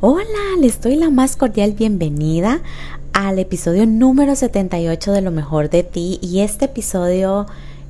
Hola, 0.00 0.54
les 0.60 0.80
doy 0.80 0.94
la 0.94 1.10
más 1.10 1.34
cordial 1.34 1.72
bienvenida 1.72 2.60
al 3.12 3.40
episodio 3.40 3.84
número 3.84 4.36
78 4.36 5.10
de 5.10 5.22
Lo 5.22 5.32
mejor 5.32 5.70
de 5.70 5.82
ti 5.82 6.20
y 6.22 6.38
este 6.42 6.66
episodio 6.66 7.46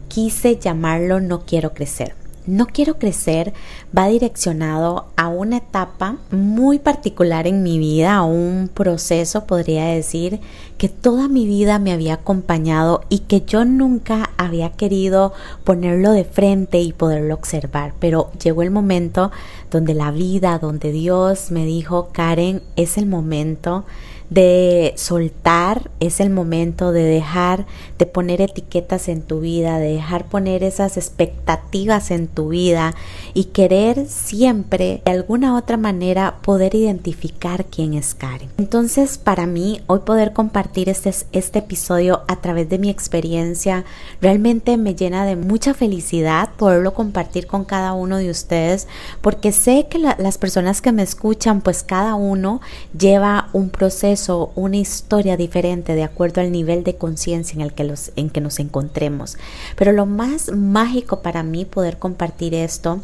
quise 0.08 0.56
llamarlo 0.56 1.20
No 1.20 1.40
quiero 1.44 1.74
crecer. 1.74 2.14
No 2.48 2.64
quiero 2.64 2.98
crecer 2.98 3.52
va 3.96 4.08
direccionado 4.08 5.04
a 5.16 5.28
una 5.28 5.58
etapa 5.58 6.16
muy 6.30 6.78
particular 6.78 7.46
en 7.46 7.62
mi 7.62 7.78
vida, 7.78 8.16
a 8.16 8.24
un 8.24 8.70
proceso, 8.72 9.44
podría 9.44 9.84
decir, 9.84 10.40
que 10.78 10.88
toda 10.88 11.28
mi 11.28 11.44
vida 11.44 11.78
me 11.78 11.92
había 11.92 12.14
acompañado 12.14 13.02
y 13.10 13.18
que 13.18 13.42
yo 13.42 13.66
nunca 13.66 14.30
había 14.38 14.70
querido 14.70 15.34
ponerlo 15.62 16.12
de 16.12 16.24
frente 16.24 16.80
y 16.80 16.94
poderlo 16.94 17.34
observar. 17.34 17.92
Pero 17.98 18.30
llegó 18.42 18.62
el 18.62 18.70
momento 18.70 19.30
donde 19.70 19.92
la 19.92 20.10
vida, 20.10 20.58
donde 20.58 20.90
Dios 20.90 21.50
me 21.50 21.66
dijo, 21.66 22.08
Karen, 22.12 22.62
es 22.76 22.96
el 22.96 23.04
momento 23.04 23.84
de 24.30 24.92
soltar, 24.96 25.90
es 26.00 26.20
el 26.20 26.28
momento 26.28 26.92
de 26.92 27.02
dejar 27.02 27.66
de 27.98 28.04
poner 28.04 28.42
etiquetas 28.42 29.08
en 29.08 29.22
tu 29.22 29.40
vida, 29.40 29.78
de 29.78 29.94
dejar 29.94 30.26
poner 30.26 30.62
esas 30.62 30.96
expectativas 30.96 32.10
en 32.10 32.28
tu 32.28 32.50
vida 32.50 32.94
y 33.32 33.44
querer 33.44 34.06
siempre 34.06 35.00
de 35.04 35.12
alguna 35.12 35.56
otra 35.56 35.76
manera 35.76 36.36
poder 36.42 36.74
identificar 36.74 37.64
quién 37.64 37.94
es 37.94 38.14
Karen. 38.14 38.50
Entonces 38.58 39.16
para 39.16 39.46
mí 39.46 39.80
hoy 39.86 40.00
poder 40.00 40.34
compartir 40.34 40.88
este, 40.90 41.14
este 41.32 41.60
episodio 41.60 42.22
a 42.28 42.36
través 42.36 42.68
de 42.68 42.78
mi 42.78 42.90
experiencia 42.90 43.84
realmente 44.20 44.76
me 44.76 44.94
llena 44.94 45.24
de 45.24 45.36
mucha 45.36 45.72
felicidad 45.72 46.50
poderlo 46.56 46.92
compartir 46.92 47.46
con 47.46 47.64
cada 47.64 47.94
uno 47.94 48.18
de 48.18 48.30
ustedes 48.30 48.88
porque 49.22 49.52
sé 49.52 49.86
que 49.88 49.98
las 49.98 50.38
personas 50.38 50.82
que 50.82 50.92
me 50.92 51.02
escuchan 51.02 51.62
pues 51.62 51.82
cada 51.82 52.14
uno 52.14 52.60
lleva 52.96 53.48
un 53.52 53.70
proceso 53.70 54.17
una 54.54 54.76
historia 54.76 55.36
diferente 55.36 55.94
de 55.94 56.02
acuerdo 56.02 56.40
al 56.40 56.50
nivel 56.50 56.82
de 56.82 56.96
conciencia 56.96 57.54
en 57.54 57.60
el 57.60 57.72
que 57.72 57.84
los 57.84 58.12
en 58.16 58.30
que 58.30 58.40
nos 58.40 58.58
encontremos. 58.58 59.36
Pero 59.76 59.92
lo 59.92 60.06
más 60.06 60.50
mágico 60.52 61.22
para 61.22 61.42
mí 61.42 61.64
poder 61.64 61.98
compartir 61.98 62.54
esto 62.54 63.00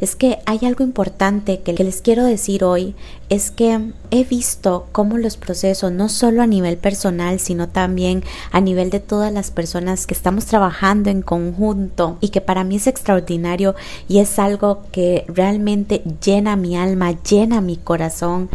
es 0.00 0.16
que 0.16 0.38
hay 0.44 0.60
algo 0.64 0.84
importante 0.84 1.60
que 1.60 1.72
les 1.72 2.02
quiero 2.02 2.24
decir 2.24 2.64
hoy 2.64 2.94
es 3.28 3.50
que 3.50 3.92
he 4.10 4.24
visto 4.24 4.86
cómo 4.92 5.18
los 5.18 5.36
procesos 5.36 5.92
no 5.92 6.08
solo 6.08 6.42
a 6.42 6.46
nivel 6.46 6.76
personal 6.76 7.38
sino 7.38 7.68
también 7.68 8.24
a 8.50 8.60
nivel 8.60 8.90
de 8.90 9.00
todas 9.00 9.32
las 9.32 9.50
personas 9.50 10.06
que 10.06 10.14
estamos 10.14 10.46
trabajando 10.46 11.10
en 11.10 11.22
conjunto 11.22 12.18
y 12.20 12.30
que 12.30 12.40
para 12.40 12.64
mí 12.64 12.76
es 12.76 12.86
extraordinario 12.86 13.74
y 14.08 14.18
es 14.18 14.38
algo 14.38 14.82
que 14.90 15.24
realmente 15.28 16.02
llena 16.24 16.56
mi 16.56 16.76
alma, 16.76 17.16
llena 17.22 17.60
mi 17.60 17.76
corazón 17.76 18.50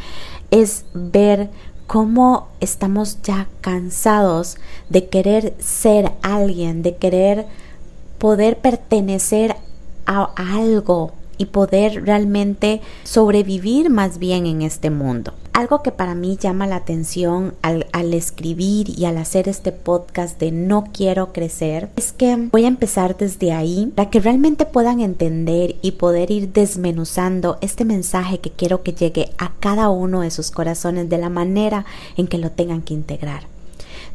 es 0.51 0.85
ver 0.93 1.49
cómo 1.93 2.47
estamos 2.59 3.21
ya 3.21 3.47
cansados 3.61 4.57
de 4.89 5.09
querer 5.09 5.53
ser 5.59 6.11
alguien, 6.23 6.81
de 6.81 6.95
querer 6.95 7.45
poder 8.17 8.57
pertenecer 8.57 9.55
a, 10.07 10.23
algo 10.55 11.11
y 11.37 11.45
poder 11.45 12.05
realmente 12.05 12.81
sobrevivir 13.03 13.89
más 13.89 14.19
bien 14.19 14.45
en 14.45 14.61
este 14.61 14.89
mundo. 14.89 15.33
Algo 15.53 15.83
que 15.83 15.91
para 15.91 16.15
mí 16.15 16.35
llama 16.41 16.65
la 16.65 16.77
atención 16.77 17.53
al, 17.61 17.85
al, 17.91 18.15
escribir 18.15 18.97
y 18.97 19.05
al 19.05 19.17
hacer 19.17 19.47
este 19.47 19.71
podcast 19.71 20.39
de 20.39 20.51
no 20.51 20.85
quiero 20.91 21.31
crecer 21.31 21.89
es 21.95 22.11
que 22.11 22.49
voy 22.51 22.65
a 22.65 22.69
empezar 22.69 23.15
desde 23.15 23.51
ahí 23.51 23.91
para 23.95 24.09
que 24.09 24.19
realmente 24.19 24.65
puedan 24.65 24.99
entender 24.99 25.75
y 25.83 25.91
poder 25.91 26.31
ir 26.31 26.51
desmenuzando 26.53 27.59
este 27.61 27.85
mensaje 27.85 28.39
que 28.39 28.49
quiero 28.49 28.81
que 28.81 28.93
llegue 28.93 29.29
a 29.37 29.51
cada 29.59 29.89
uno 29.89 30.21
de 30.21 30.31
sus 30.31 30.49
corazones 30.49 31.07
de 31.09 31.19
la 31.19 31.29
manera 31.29 31.85
en 32.17 32.25
que 32.27 32.39
lo 32.39 32.49
tengan 32.49 32.81
que 32.81 32.95
integrar. 32.95 33.52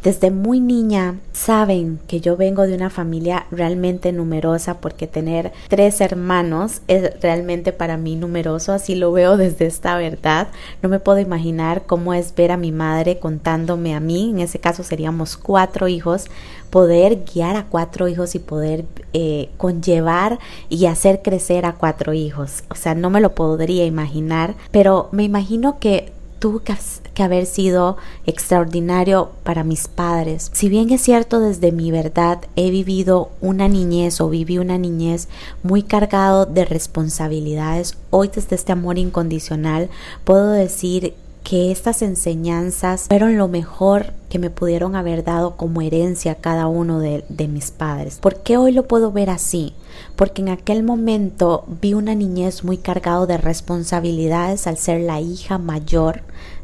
Desde 0.03 0.31
muy 0.31 0.61
niña 0.61 1.19
saben 1.33 1.99
que 2.07 2.21
yo 2.21 2.37
vengo 2.37 2.67
de 2.67 2.75
una 2.75 2.89
familia 2.89 3.47
realmente 3.51 4.13
numerosa 4.13 4.81
porque 4.81 5.09
tener 5.09 5.53
tres 5.69 6.01
hermanos 6.01 6.83
es 6.87 7.21
realmente 7.21 7.73
para 7.73 7.97
mí 7.97 8.15
numeroso, 8.15 8.73
así 8.73 8.95
lo 8.95 9.11
veo 9.11 9.37
desde 9.37 9.67
esta 9.67 9.97
verdad. 9.97 10.49
No 10.83 10.89
me 10.89 11.01
puedo 11.01 11.19
imaginar 11.19 11.83
cómo 11.87 12.15
es 12.15 12.33
ver 12.37 12.53
a 12.53 12.57
mi 12.57 12.71
madre 12.71 13.19
contándome 13.19 13.95
a 13.95 14.01
mí, 14.01 14.31
en 14.31 14.39
ese 14.39 14.61
caso 14.61 14.85
seríamos 14.85 15.37
cuatro 15.37 15.89
hijos, 15.89 16.27
poder 16.71 17.25
guiar 17.25 17.57
a 17.57 17.65
cuatro 17.65 18.07
hijos 18.07 18.37
y 18.37 18.39
poder 18.39 18.85
eh, 19.15 19.51
conllevar 19.57 20.39
y 20.69 20.87
hacer 20.87 21.23
crecer 21.23 21.67
a 21.67 21.75
cuatro 21.75 22.13
hijos. 22.13 22.63
O 22.71 22.77
sea, 22.77 22.95
no 22.95 23.11
me 23.11 23.21
lo 23.21 23.35
podría 23.35 23.85
imaginar, 23.85 24.55
pero 24.71 25.09
me 25.11 25.25
imagino 25.25 25.81
que 25.81 26.13
tuvo 26.39 26.61
que, 26.61 26.75
haber 27.23 27.47
sido 27.47 27.97
extraordinario 28.27 29.31
para 29.43 29.65
mis 29.65 29.89
padres. 29.89 30.51
Si 30.55 30.69
bien 30.69 30.91
es 30.91 31.01
cierto 31.01 31.41
desde 31.41 31.73
mi 31.73 31.91
verdad 31.91 32.41
he 32.55 32.71
vivido 32.71 33.31
una 33.41 33.67
niñez 33.67 34.21
o 34.21 34.29
viví 34.29 34.59
una 34.59 34.79
niñez 34.79 35.29
muy 35.65 35.83
cargado 35.83 36.47
de 36.47 36.65
responsabilidades, 36.65 37.99
hoy 38.11 38.31
desde 38.33 38.55
este 38.55 38.73
amor 38.73 38.99
incondicional 38.99 39.91
puedo 40.25 40.51
decir 40.53 41.15
que 41.49 41.71
estas 41.71 42.03
enseñanzas 42.03 43.07
fueron 43.09 43.39
lo 43.39 43.49
mejor 43.49 44.13
que 44.29 44.39
me 44.39 44.51
pudieron 44.51 44.95
haber 44.95 45.25
dado 45.25 45.57
como 45.57 45.81
herencia 45.81 46.33
a 46.33 46.35
cada 46.35 46.67
uno 46.67 47.01
de, 47.01 47.25
de, 47.31 47.49
mis 47.49 47.71
padres. 47.71 48.19
¿Por 48.21 48.43
qué 48.43 48.59
hoy 48.59 48.71
lo 48.71 48.87
puedo 48.87 49.13
ver 49.13 49.31
así? 49.31 49.73
Porque 50.15 50.43
en 50.43 50.51
aquel 50.51 50.83
momento 50.83 51.65
vi 51.81 51.95
una 51.95 52.15
niñez 52.15 52.65
muy 52.65 52.77
cargado 52.77 53.27
de 53.27 53.39
responsabilidades 53.39 54.67
al 54.67 54.77
ser 54.77 55.01
la 55.01 55.23
hija 55.23 55.57
mayor 55.57 56.21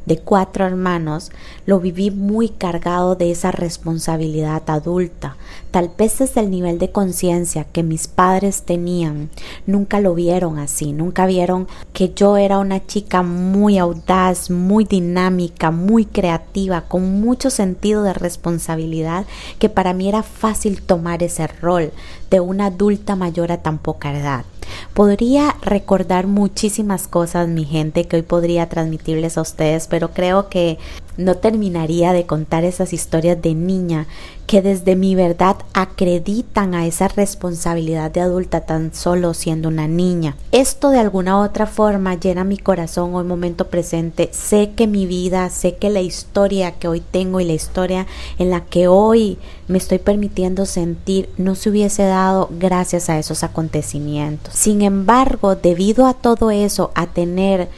de 0.07 0.19
cuatro 0.19 0.67
hermanos, 0.67 1.31
lo 1.67 1.81
viví 1.81 2.11
muy 2.11 2.49
cargado 2.49 3.15
de 3.15 3.31
esa 3.31 3.51
responsabilidad 3.51 4.63
adulta. 4.69 5.37
Tal 5.71 5.91
vez 5.97 6.19
desde 6.19 6.41
el 6.41 6.51
nivel 6.51 6.79
de 6.79 6.91
conciencia 6.91 7.65
que 7.65 7.83
mis 7.83 8.07
padres 8.07 8.63
tenían, 8.63 9.31
nunca 9.67 10.01
lo 10.01 10.15
vieron 10.15 10.59
así, 10.59 10.93
nunca 10.93 11.27
vieron 11.27 11.67
que 11.93 12.13
yo 12.15 12.37
era 12.37 12.59
una 12.59 12.85
chica 12.87 13.23
muy 13.23 13.79
audaz, 13.79 14.51
muy 14.51 14.85
dinámica, 14.85 15.71
muy 15.71 16.05
creativa, 16.05 16.83
con 16.83 17.21
mucho 17.21 17.51
sentido 17.51 18.03
de 18.03 18.13
responsabilidad, 18.15 19.27
que 19.59 19.69
para 19.69 19.93
mí 19.95 20.09
era 20.09 20.23
fácil 20.23 20.83
tomar 20.83 21.23
ese 21.23 21.47
rol 21.47 21.93
de 22.31 22.41
una 22.41 22.67
adulta 22.67 23.17
mayor 23.17 23.53
a 23.53 23.63
tan 23.63 23.79
poca 23.79 24.17
edad. 24.17 24.45
Podría 24.93 25.57
recordar 25.63 26.27
muchísimas 26.27 27.09
cosas, 27.09 27.49
mi 27.49 27.65
gente, 27.65 28.07
que 28.07 28.17
hoy 28.17 28.23
podría 28.23 28.69
transmitirles 28.69 29.39
a 29.39 29.43
ustedes, 29.43 29.87
pero 29.89 30.11
creo 30.13 30.49
que 30.49 30.79
no 31.17 31.37
terminaría 31.37 32.13
de 32.13 32.27
contar 32.27 32.65
esas 32.65 32.93
historias 32.93 33.41
de 33.41 33.55
niña 33.55 34.07
que 34.47 34.63
desde 34.63 34.97
mi 34.97 35.15
verdad 35.15 35.57
acreditan 35.73 36.75
a 36.75 36.87
esa 36.87 37.09
responsabilidad 37.09 38.11
de 38.11 38.21
adulta 38.21 38.61
tan 38.63 38.95
solo 38.95 39.35
siendo 39.35 39.69
una 39.69 39.89
niña. 39.89 40.37
Esto 40.53 40.91
de 40.91 40.99
alguna 40.99 41.41
otra 41.41 41.67
forma 41.67 42.15
llena 42.15 42.45
mi 42.45 42.59
corazón 42.59 43.15
hoy 43.15 43.25
momento 43.25 43.69
presente. 43.69 44.29
Sé 44.33 44.73
que 44.77 44.87
mi 44.87 45.07
vida, 45.07 45.49
sé 45.51 45.77
que 45.77 45.91
la 45.91 46.01
historia 46.01 46.73
que 46.73 46.89
hoy 46.89 47.01
tengo 47.01 47.41
y 47.41 47.45
la 47.45 47.53
historia 47.55 48.07
en 48.39 48.51
la 48.51 48.65
que 48.65 48.89
hoy 48.89 49.39
me 49.69 49.79
estoy 49.79 49.99
permitiendo 49.99 50.67
sentir 50.67 51.29
no 51.39 51.55
se 51.55 51.71
hubiese 51.71 52.03
dado 52.05 52.49
gracias 52.59 53.09
a 53.09 53.19
esos 53.19 53.45
acontecimientos. 53.45 54.55
Sin 54.55 54.83
embargo, 54.83 55.57
debido 55.57 56.07
a 56.07 56.15
todo 56.15 56.51
eso, 56.51 56.93
a 56.95 57.07
tener 57.07 57.69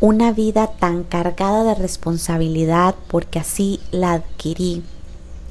una 0.00 0.32
vida 0.32 0.72
tan 0.78 1.04
cargada 1.04 1.64
de 1.64 1.74
responsabilidad 1.74 2.94
porque 3.08 3.38
así 3.38 3.80
la 3.90 4.12
adquirí, 4.12 4.82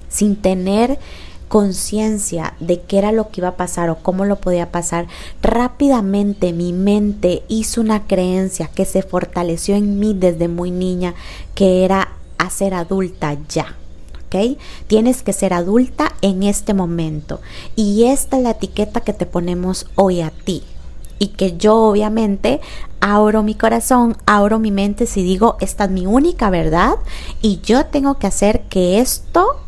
sin 0.10 0.36
tener 0.36 1.00
conciencia 1.48 2.54
de 2.60 2.82
qué 2.82 2.98
era 2.98 3.12
lo 3.12 3.30
que 3.30 3.42
iba 3.42 3.50
a 3.50 3.56
pasar 3.56 3.90
o 3.90 3.98
cómo 3.98 4.26
lo 4.26 4.38
podía 4.38 4.72
pasar, 4.72 5.08
rápidamente 5.42 6.54
mi 6.54 6.74
mente 6.74 7.44
hizo 7.48 7.82
una 7.82 8.08
creencia 8.08 8.68
que 8.68 8.86
se 8.86 9.04
fortaleció 9.04 9.76
en 9.76 10.00
mí 10.00 10.14
desde 10.14 10.48
muy 10.48 10.72
niña, 10.72 11.14
que 11.54 11.86
era 11.86 12.10
hacer 12.38 12.74
adulta 12.74 13.38
ya. 13.48 13.76
¿ok? 14.26 14.58
Tienes 14.88 15.24
que 15.24 15.34
ser 15.34 15.54
adulta 15.54 16.12
en 16.22 16.44
este 16.44 16.74
momento. 16.74 17.40
Y 17.76 18.06
esta 18.06 18.38
es 18.38 18.44
la 18.44 18.52
etiqueta 18.52 19.02
que 19.02 19.14
te 19.14 19.26
ponemos 19.26 19.88
hoy 19.96 20.22
a 20.22 20.32
ti 20.32 20.64
y 21.20 21.28
que 21.28 21.56
yo 21.58 21.76
obviamente 21.76 22.60
abro 23.00 23.44
mi 23.44 23.56
corazón, 23.56 24.18
abro 24.26 24.60
mi 24.60 24.72
mente 24.72 25.06
si 25.06 25.24
digo, 25.24 25.56
esta 25.62 25.86
es 25.86 25.92
mi 25.92 26.06
única 26.06 26.50
verdad 26.50 26.96
y 27.42 27.62
yo 27.62 27.86
tengo 27.86 28.20
que 28.20 28.28
hacer 28.28 28.64
que 28.64 29.00
esto 29.00 29.62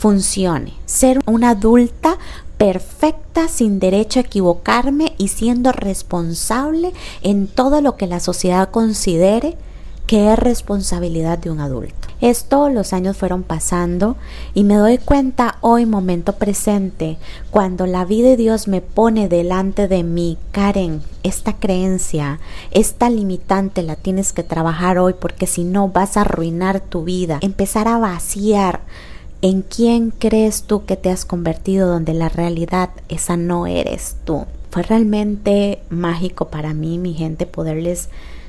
funcione. 0.00 0.72
Ser 0.86 1.20
una 1.26 1.50
adulta 1.50 2.16
perfecta 2.56 3.48
sin 3.48 3.78
derecho 3.78 4.18
a 4.18 4.22
equivocarme 4.22 5.12
y 5.18 5.28
siendo 5.28 5.72
responsable 5.72 6.92
en 7.22 7.46
todo 7.46 7.82
lo 7.82 7.96
que 7.96 8.06
la 8.06 8.18
sociedad 8.18 8.70
considere 8.70 9.56
que 10.06 10.32
es 10.32 10.38
responsabilidad 10.38 11.38
de 11.38 11.50
un 11.50 11.60
adulto. 11.60 12.08
Esto 12.20 12.68
los 12.68 12.92
años 12.92 13.16
fueron 13.16 13.42
pasando 13.42 14.16
y 14.54 14.64
me 14.64 14.74
doy 14.74 14.98
cuenta 14.98 15.56
hoy, 15.60 15.86
momento 15.86 16.32
presente, 16.32 17.18
cuando 17.50 17.86
la 17.86 18.04
vida 18.04 18.30
de 18.30 18.36
Dios 18.36 18.68
me 18.68 18.80
pone 18.80 19.28
delante 19.28 19.86
de 19.86 20.02
mí, 20.02 20.36
Karen, 20.50 21.02
esta 21.22 21.54
creencia, 21.54 22.40
esta 22.72 23.08
limitante 23.08 23.82
la 23.82 23.96
tienes 23.96 24.32
que 24.32 24.42
trabajar 24.42 24.98
hoy 24.98 25.14
porque 25.18 25.46
si 25.46 25.64
no 25.64 25.88
vas 25.88 26.16
a 26.16 26.22
arruinar 26.22 26.80
tu 26.80 27.04
vida, 27.04 27.38
empezar 27.40 27.86
a 27.86 27.98
vaciar 27.98 28.80
en 29.42 29.62
quién 29.62 30.10
crees 30.10 30.64
tú 30.64 30.84
que 30.84 30.96
te 30.96 31.10
has 31.10 31.24
convertido 31.24 31.88
donde 31.88 32.14
la 32.14 32.28
realidad 32.28 32.90
esa 33.08 33.36
no 33.36 33.66
eres 33.66 34.16
tú. 34.24 34.44
Fue 34.70 34.82
realmente 34.82 35.80
mágico 35.88 36.48
para 36.48 36.74
mí, 36.74 36.98
mi 36.98 37.14
gente, 37.14 37.46
poderles 37.46 38.08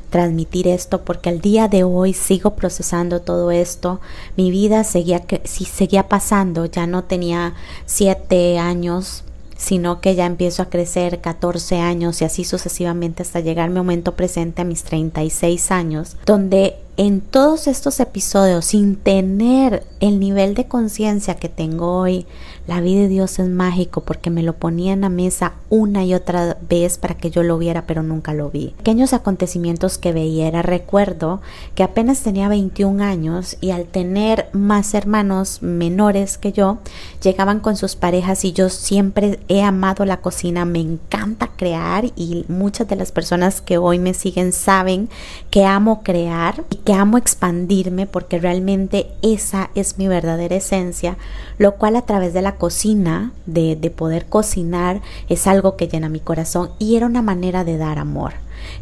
transmitir 0.10 0.68
esto 0.68 1.04
porque 1.04 1.30
al 1.30 1.42
día 1.42 1.68
de 1.68 1.84
hoy 1.84 2.14
sigo 2.14 2.52
procesando 2.56 3.22
todo 3.22 3.50
esto. 3.50 4.02
Mi 4.36 4.52
vida 4.52 4.84
seguía, 4.84 5.24
seguía 5.46 6.10
pasando, 6.10 6.66
ya 6.66 6.86
no 6.86 7.06
tenía 7.06 7.56
siete 7.86 8.60
años, 8.60 9.24
sino 9.58 10.02
que 10.02 10.14
ya 10.16 10.26
empiezo 10.26 10.64
a 10.64 10.70
crecer 10.70 11.22
14 11.22 11.80
años 11.80 12.22
y 12.22 12.26
así 12.26 12.44
sucesivamente 12.44 13.24
hasta 13.24 13.40
llegar 13.40 13.70
mi 13.70 13.78
momento 13.78 14.16
presente 14.16 14.62
a 14.62 14.66
mis 14.66 14.84
36 14.84 15.72
años, 15.72 16.18
donde 16.26 16.76
en 16.98 17.22
todos 17.22 17.68
estos 17.68 18.00
episodios, 18.00 18.66
sin 18.66 18.96
tener 18.96 19.86
el 20.00 20.20
nivel 20.20 20.56
de 20.56 20.68
conciencia 20.68 21.36
que 21.36 21.50
tengo 21.50 21.98
hoy, 21.98 22.26
la 22.68 22.80
vida 22.80 23.02
de 23.02 23.08
Dios 23.08 23.40
es 23.40 23.50
mágico 23.50 24.02
porque 24.02 24.30
me 24.30 24.44
lo 24.44 24.54
ponía 24.54 24.94
en 24.94 25.02
la 25.02 25.10
mesa 25.10 25.54
una 25.70 26.06
y 26.06 26.14
otra 26.14 26.58
vez 26.70 26.98
para 26.98 27.16
que 27.16 27.32
yo 27.32 27.44
lo 27.44 27.58
viera, 27.58 27.88
pero 27.88 28.04
nunca 28.04 28.34
lo 28.34 28.52
vi. 28.52 28.74
Pequeños 28.78 29.14
acontecimientos 29.14 29.98
que 29.98 30.14
veía 30.14 30.48
era 30.48 30.62
recuerdo 30.62 31.42
que 31.76 31.84
apenas 31.84 32.22
tenía 32.22 32.50
21 32.50 33.04
años 33.04 33.58
y 33.62 33.72
al 33.72 33.86
tener 33.86 34.50
más 34.54 34.94
hermanos 34.94 35.64
menores 35.64 36.38
que 36.38 36.52
yo, 36.52 36.78
llegaban 37.24 37.62
con 37.62 37.78
sus 37.78 37.96
parejas 37.96 38.46
y 38.46 38.54
yo 38.54 38.70
siempre 38.70 39.40
he 39.48 39.64
amado 39.64 40.06
la 40.06 40.22
cocina, 40.22 40.66
me 40.66 40.80
encanta 40.80 41.50
crear 41.56 42.06
y 42.16 42.46
muchas 42.48 42.88
de 42.88 42.96
las 42.96 43.12
personas 43.12 43.62
que 43.62 43.78
hoy 43.78 43.98
me 43.98 44.14
siguen 44.14 44.54
saben 44.54 45.10
que 45.50 45.66
amo 45.66 46.04
crear 46.04 46.64
y 46.70 46.76
que 46.84 46.94
amo 46.94 47.18
expandirme 47.18 48.08
porque 48.08 48.40
realmente 48.40 49.08
esa 49.22 49.70
es 49.76 49.98
mi 49.98 50.08
verdadera 50.08 50.56
esencia, 50.56 51.18
lo 51.58 51.76
cual 51.76 51.96
a 51.96 52.04
través 52.04 52.34
de 52.34 52.42
la 52.42 52.56
cocina, 52.56 53.32
de, 53.46 53.76
de 53.76 53.90
poder 53.92 54.26
cocinar, 54.26 55.02
es 55.30 55.48
algo 55.48 55.78
que 55.78 55.88
llena 55.88 56.10
mi 56.10 56.20
corazón 56.20 56.72
y 56.80 56.96
era 56.96 57.06
una 57.06 57.22
manera 57.22 57.64
de 57.64 57.78
dar 57.78 58.00
amor. 58.00 58.34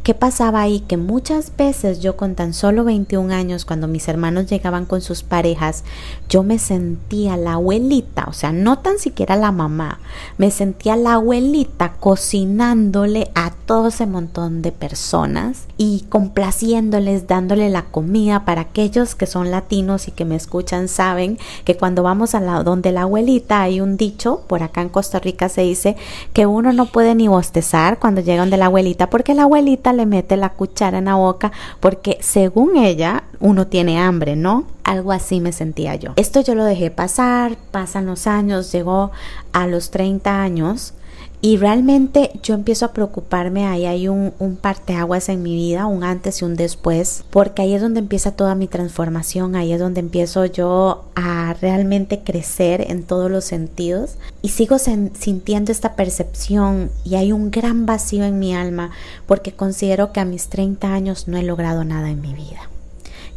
¿Qué 0.04 0.14
pasaba 0.14 0.62
ahí? 0.62 0.82
Que 0.82 0.98
muchas 0.98 1.56
veces 1.56 2.00
yo 2.00 2.16
con 2.18 2.36
tan 2.36 2.54
solo 2.54 2.84
21 2.84 3.34
años, 3.34 3.66
cuando 3.66 3.88
mis 3.88 4.08
hermanos 4.08 4.48
llegaban 4.48 4.86
con 4.86 5.02
sus 5.02 5.24
parejas, 5.24 5.84
yo 6.30 6.44
me 6.44 6.60
sentía 6.60 7.38
la 7.38 7.54
abuelita, 7.54 8.26
o 8.28 8.34
sea, 8.34 8.52
no 8.52 8.80
tan 8.80 9.00
siquiera 9.00 9.36
la 9.36 9.52
mamá, 9.52 10.00
me 10.38 10.52
sentía 10.52 10.96
la 10.96 11.14
abuelita 11.14 11.94
cocinándole 12.00 13.32
a 13.36 13.52
todo 13.52 13.90
ese 13.90 14.06
montón 14.06 14.62
de 14.62 14.72
personas 14.72 15.66
y 15.78 16.06
complaciéndoles, 16.10 17.28
dándole 17.28 17.70
la 17.70 17.84
comida 17.84 18.46
para 18.46 18.62
aquellos 18.62 19.16
que 19.16 19.28
son 19.28 19.52
latinos 19.52 20.08
y 20.08 20.12
que 20.12 20.26
me 20.26 20.36
escuchan 20.36 20.88
saben 20.88 21.38
que 21.66 21.78
cuando 21.78 22.04
vamos 22.04 22.36
a 22.36 22.40
la 22.40 22.64
donde 22.64 22.92
la 22.92 23.04
abuelita 23.04 23.62
hay 23.62 23.82
un 23.82 23.96
dicho, 23.96 24.44
por 24.48 24.64
acá 24.64 24.82
en 24.82 24.90
Costa 24.90 25.20
Rica 25.20 25.50
se 25.50 25.62
dice 25.62 25.96
que 26.34 26.46
uno 26.46 26.74
no 26.74 26.88
puede 26.88 27.16
ni 27.16 27.28
bostezar 27.28 28.00
cuando 28.00 28.22
llegan 28.22 28.50
de 28.50 28.58
la 28.58 28.66
abuelita 28.66 29.10
porque 29.10 29.34
la 29.34 29.44
abuelita 29.44 29.69
le 29.94 30.06
mete 30.06 30.38
la 30.38 30.50
cuchara 30.50 30.98
en 30.98 31.06
la 31.06 31.16
boca 31.16 31.52
porque 31.80 32.18
según 32.22 32.78
ella 32.78 33.24
uno 33.40 33.68
tiene 33.68 34.00
hambre, 34.00 34.36
¿no? 34.36 34.66
Algo 34.84 35.12
así 35.12 35.40
me 35.40 35.52
sentía 35.52 35.96
yo. 35.96 36.14
Esto 36.16 36.42
yo 36.42 36.56
lo 36.56 36.64
dejé 36.64 36.92
pasar, 36.92 37.58
pasan 37.72 38.06
los 38.06 38.28
años, 38.28 38.72
llegó 38.72 39.12
a 39.54 39.68
los 39.68 39.92
30 39.92 40.42
años 40.42 40.94
y 41.42 41.58
realmente 41.58 42.32
yo 42.44 42.54
empiezo 42.54 42.86
a 42.86 42.92
preocuparme, 42.92 43.66
ahí 43.66 43.86
hay 43.86 44.08
un, 44.10 44.34
un 44.40 44.58
parteaguas 44.58 45.30
en 45.30 45.42
mi 45.42 45.56
vida, 45.56 45.86
un 45.86 46.04
antes 46.04 46.42
y 46.42 46.46
un 46.46 46.56
después, 46.56 47.24
porque 47.30 47.62
ahí 47.62 47.74
es 47.74 47.82
donde 47.82 48.00
empieza 48.00 48.36
toda 48.36 48.56
mi 48.56 48.68
transformación, 48.68 49.56
ahí 49.56 49.72
es 49.72 49.80
donde 49.80 50.02
empiezo 50.02 50.46
yo 50.46 51.06
a 51.16 51.56
realmente 51.62 52.20
crecer 52.20 52.92
en 52.92 53.04
todos 53.04 53.32
los 53.32 53.46
sentidos. 53.46 54.16
Y 54.42 54.50
sigo 54.50 54.78
sintiendo 54.80 55.72
esta 55.72 55.96
percepción 55.96 56.92
y 57.06 57.16
hay 57.16 57.32
un 57.32 57.52
gran 57.52 57.86
vacío 57.86 58.26
en 58.26 58.40
mi 58.40 58.54
alma 58.56 58.92
porque 59.26 59.54
considero 59.54 60.12
que 60.12 60.20
a 60.20 60.26
mis 60.26 60.48
30 60.48 60.94
años 60.94 61.28
no 61.28 61.38
he 61.38 61.44
logrado 61.44 61.84
nada 61.84 62.10
en 62.10 62.22
mi 62.22 62.34
vida 62.34 62.70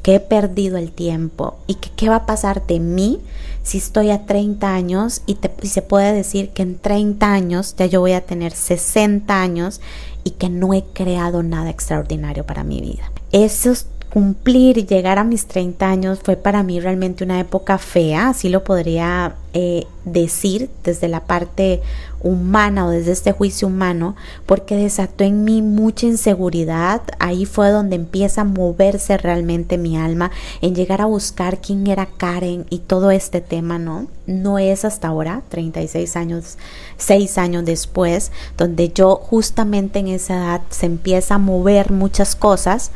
que 0.02 0.16
he 0.16 0.20
perdido 0.20 0.76
el 0.76 0.90
tiempo 0.90 1.56
y 1.66 1.75
que 1.75 1.90
qué 1.96 2.08
va 2.08 2.16
a 2.16 2.26
pasar 2.26 2.66
de 2.66 2.81
mí 2.81 3.20
si 3.62 3.78
estoy 3.78 4.10
a 4.10 4.26
30 4.26 4.75
años 4.75 5.22
y, 5.26 5.38
se 5.66 5.82
puede 5.82 6.12
decir 6.12 6.50
que 6.50 6.62
en 6.62 6.78
30 6.78 7.32
años 7.32 7.76
ya 7.76 7.87
yo 7.87 8.00
voy 8.00 8.12
a 8.12 8.26
tener 8.26 8.52
60 8.52 9.40
años 9.40 9.81
y 10.25 10.31
que 10.31 10.49
no 10.49 10.75
he 10.75 10.84
creado 10.93 11.43
nada 11.43 11.70
extraordinario 11.70 12.44
para 12.44 12.64
mi 12.64 12.81
vida. 12.81 13.10
Eso 13.31 13.70
cumplir 14.12 14.87
llegar 14.87 15.19
a 15.19 15.25
mis 15.25 15.47
30 15.47 15.88
años 15.88 16.20
fue 16.23 16.37
para 16.37 16.62
mí 16.62 16.79
realmente 16.81 17.25
una 17.25 17.41
época 17.41 17.79
fea, 17.79 18.29
así 18.29 18.50
lo 18.50 18.62
podría 18.62 19.37
eh, 19.55 19.87
decir 20.05 20.69
desde 20.85 21.09
la 21.09 21.20
parte 21.20 21.81
humana 22.20 22.85
o 22.85 22.91
desde 22.91 23.12
este 23.12 23.32
juicio 23.32 23.69
humano, 23.69 24.14
porque 24.44 24.76
desató 24.76 25.25
en 25.25 25.44
mí 25.44 25.62
mucha 25.62 26.05
inseguridad. 26.05 27.00
Ahí 27.20 27.47
fue 27.47 27.70
donde 27.70 27.97
empieza 27.97 28.43
a 28.43 28.44
moverse 28.44 29.17
realmente 29.17 29.79
mi 29.79 29.97
alma 29.97 30.31
en 30.61 30.75
llegar 30.75 31.00
a 31.00 31.06
buscar 31.06 31.62
quién 31.62 31.87
era 31.87 32.05
Karen 32.05 32.67
y 32.69 32.81
todo 32.81 33.11
este 33.12 33.41
tema, 33.41 33.79
¿no? 33.79 34.09
No 34.26 34.59
es 34.59 34.85
hasta 34.85 35.09
ahora, 35.09 35.43
36 35.49 36.17
años, 36.17 36.59
6 36.99 37.38
años 37.38 37.64
después, 37.64 38.31
donde 38.59 38.91
yo 38.91 39.17
justamente 39.17 40.00
en 40.00 40.09
esa 40.09 40.35
edad 40.35 40.61
se 40.69 40.85
empieza 40.85 41.37
a 41.37 41.38
mover 41.38 41.93
muchas 41.93 42.37
cosas 42.37 42.91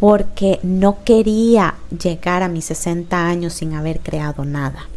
porque 0.00 0.58
no 0.62 1.04
quería 1.04 1.74
llegar 2.02 2.42
a 2.42 2.48
mis 2.48 2.64
60 2.64 3.26
años 3.26 3.52
sin 3.52 3.74
haber 3.74 4.00
creado 4.00 4.44
nada. 4.44 4.88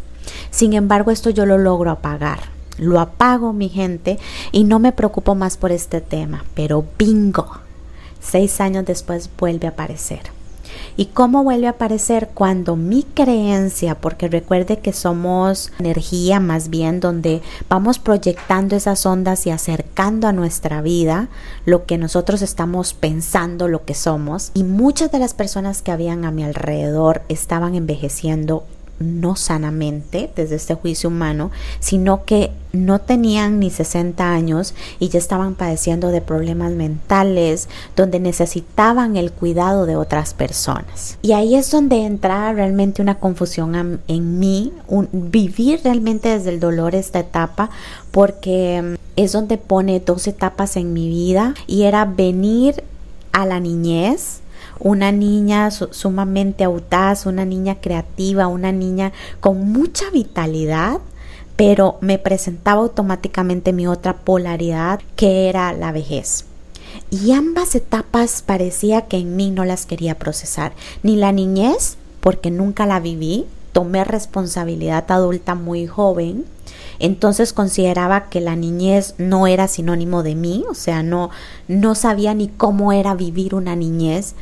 Sin 0.50 0.74
embargo, 0.74 1.12
esto 1.12 1.30
yo 1.30 1.46
lo 1.46 1.58
logro 1.58 1.92
apagar. 1.92 2.40
Lo 2.78 3.00
apago, 3.00 3.54
mi 3.54 3.70
gente, 3.70 4.18
y 4.52 4.64
no 4.64 4.80
me 4.80 4.94
preocupo 4.94 5.36
más 5.36 5.58
por 5.58 5.72
este 5.72 6.02
tema. 6.02 6.46
Pero 6.56 6.86
bingo, 6.98 7.52
seis 8.20 8.62
años 8.62 8.86
después 8.86 9.30
vuelve 9.38 9.68
a 9.68 9.72
aparecer. 9.72 10.22
¿Y 10.96 11.08
cómo 11.08 11.44
vuelve 11.44 11.68
a 11.68 11.72
aparecer? 11.72 12.30
Cuando 12.34 12.76
mi 12.76 13.04
creencia, 13.04 13.96
porque 13.96 14.28
recuerde 14.28 14.78
que 14.78 14.94
somos 14.94 15.72
energía 15.80 16.40
más 16.40 16.70
bien, 16.70 17.00
donde 17.00 17.42
vamos 17.70 18.00
proyectando 18.00 18.76
esas 18.76 19.06
ondas 19.06 19.48
y 19.48 19.50
acercando 19.50 20.28
a 20.28 20.34
nuestra 20.34 20.82
vida 20.82 21.30
lo 21.66 21.86
que 21.86 21.98
nosotros 21.98 22.42
estamos 22.42 22.94
pensando, 22.94 23.68
lo 23.68 23.86
que 23.86 23.96
somos. 23.96 24.52
Y 24.54 24.64
muchas 24.64 25.12
de 25.12 25.20
las 25.20 25.34
personas 25.34 25.82
que 25.82 25.92
habían 25.92 26.26
a 26.26 26.32
mi 26.32 26.44
alrededor 26.44 27.24
estaban 27.28 27.76
envejeciendo 27.76 28.64
no 29.00 29.36
sanamente 29.36 30.30
desde 30.36 30.56
este 30.56 30.76
juicio 30.76 31.10
humano, 31.10 31.52
sino 31.80 32.26
que 32.26 32.52
no 32.72 33.00
tenían 33.00 33.60
ni 33.60 33.70
60 33.70 34.32
años 34.32 34.74
y 35.00 35.10
ya 35.10 35.20
estaban 35.20 35.56
padeciendo 35.56 36.10
de 36.10 36.22
problemas 36.22 36.72
mentales, 36.72 37.70
donde 37.96 38.20
necesitaban 38.20 39.16
el 39.16 39.32
cuidado 39.32 39.86
de 39.86 39.96
otras 39.96 40.34
personas. 40.34 41.18
Y 41.22 41.34
ahí 41.34 41.56
es 41.56 41.70
donde 41.70 42.04
entra 42.04 42.52
realmente 42.54 43.02
una 43.02 43.20
confusión 43.20 44.00
en 44.08 44.40
mí, 44.40 44.72
vivir 45.12 45.82
realmente 45.84 46.30
desde 46.30 46.50
el 46.50 46.60
dolor 46.60 46.96
esta 46.96 47.20
etapa, 47.20 47.70
porque 48.12 48.82
mm, 48.82 48.96
es 49.16 49.32
donde 49.32 49.58
pone 49.58 50.00
dos 50.00 50.28
etapas 50.28 50.76
en 50.76 50.94
mi 50.94 51.08
vida 51.08 51.54
y 51.68 51.84
era 51.84 52.06
venir 52.06 52.84
a 53.32 53.46
la 53.46 53.60
niñez, 53.60 54.43
una 54.80 55.12
niña 55.12 55.72
sumamente 55.72 56.64
audaz, 56.64 57.26
una 57.26 57.46
niña 57.46 57.80
creativa, 57.82 58.48
una 58.48 58.72
niña 58.72 59.12
con 59.40 59.72
mucha 59.72 60.10
vitalidad, 60.12 61.00
pero 61.56 61.98
me 62.02 62.18
presentaba 62.18 62.82
automáticamente 62.82 63.74
mi 63.74 63.88
otra 63.88 64.18
polaridad, 64.18 65.00
que 65.16 65.50
era 65.50 65.74
la 65.74 65.92
vejez. 65.92 66.46
Y 67.10 67.32
ambas 67.32 67.76
etapas 67.76 68.42
parecía 68.42 69.04
que 69.04 69.18
en 69.18 69.36
mí 69.36 69.52
no 69.52 69.66
las 69.66 69.86
quería 69.86 70.18
procesar, 70.18 70.74
ni 71.04 71.16
la 71.16 71.32
niñez, 71.32 71.98
porque 72.20 72.52
nunca 72.52 72.86
la 72.86 73.00
viví, 73.00 73.46
tomé 73.72 74.04
responsabilidad 74.04 75.12
adulta 75.12 75.56
muy 75.56 75.88
joven, 75.88 76.46
entonces 77.00 77.54
consideraba 77.54 78.30
que 78.30 78.42
la 78.42 78.56
niñez 78.56 79.16
no 79.18 79.48
era 79.48 79.68
sinónimo 79.68 80.24
de 80.24 80.36
mí, 80.36 80.64
o 80.70 80.74
sea, 80.74 81.04
no, 81.04 81.30
no 81.68 81.96
sabía 81.96 82.34
ni 82.34 82.48
cómo 82.48 82.92
era 82.92 83.16
vivir 83.16 83.56
una 83.56 83.76
niñez. 83.76 84.36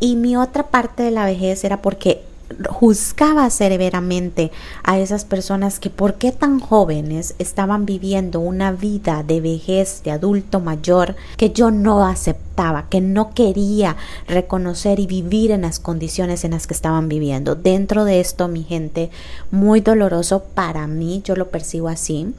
Y 0.00 0.16
mi 0.16 0.36
otra 0.36 0.70
parte 0.70 1.02
de 1.02 1.10
la 1.10 1.24
vejez 1.24 1.64
era 1.64 1.80
porque 1.80 2.22
juzgaba 2.68 3.48
severamente 3.50 4.50
a 4.82 4.98
esas 4.98 5.24
personas 5.24 5.78
que 5.78 5.90
por 5.90 6.14
qué 6.14 6.32
tan 6.32 6.60
jóvenes 6.60 7.34
estaban 7.38 7.86
viviendo 7.86 8.40
una 8.40 8.72
vida 8.72 9.22
de 9.22 9.40
vejez, 9.40 10.02
de 10.04 10.10
adulto 10.10 10.60
mayor, 10.60 11.16
que 11.36 11.50
yo 11.50 11.70
no 11.70 12.06
aceptaba, 12.06 12.88
que 12.88 13.00
no 13.00 13.34
quería 13.34 13.96
reconocer 14.26 15.00
y 15.00 15.06
vivir 15.06 15.50
en 15.50 15.62
las 15.62 15.80
condiciones 15.80 16.44
en 16.44 16.52
las 16.52 16.66
que 16.66 16.74
estaban 16.74 17.08
viviendo. 17.08 17.54
Dentro 17.54 18.04
de 18.04 18.20
esto, 18.20 18.48
mi 18.48 18.62
gente, 18.62 19.10
muy 19.50 19.80
doloroso 19.80 20.44
para 20.54 20.86
mí, 20.86 21.22
yo 21.24 21.36
lo 21.36 21.50
percibo 21.50 21.88
así 21.88 22.34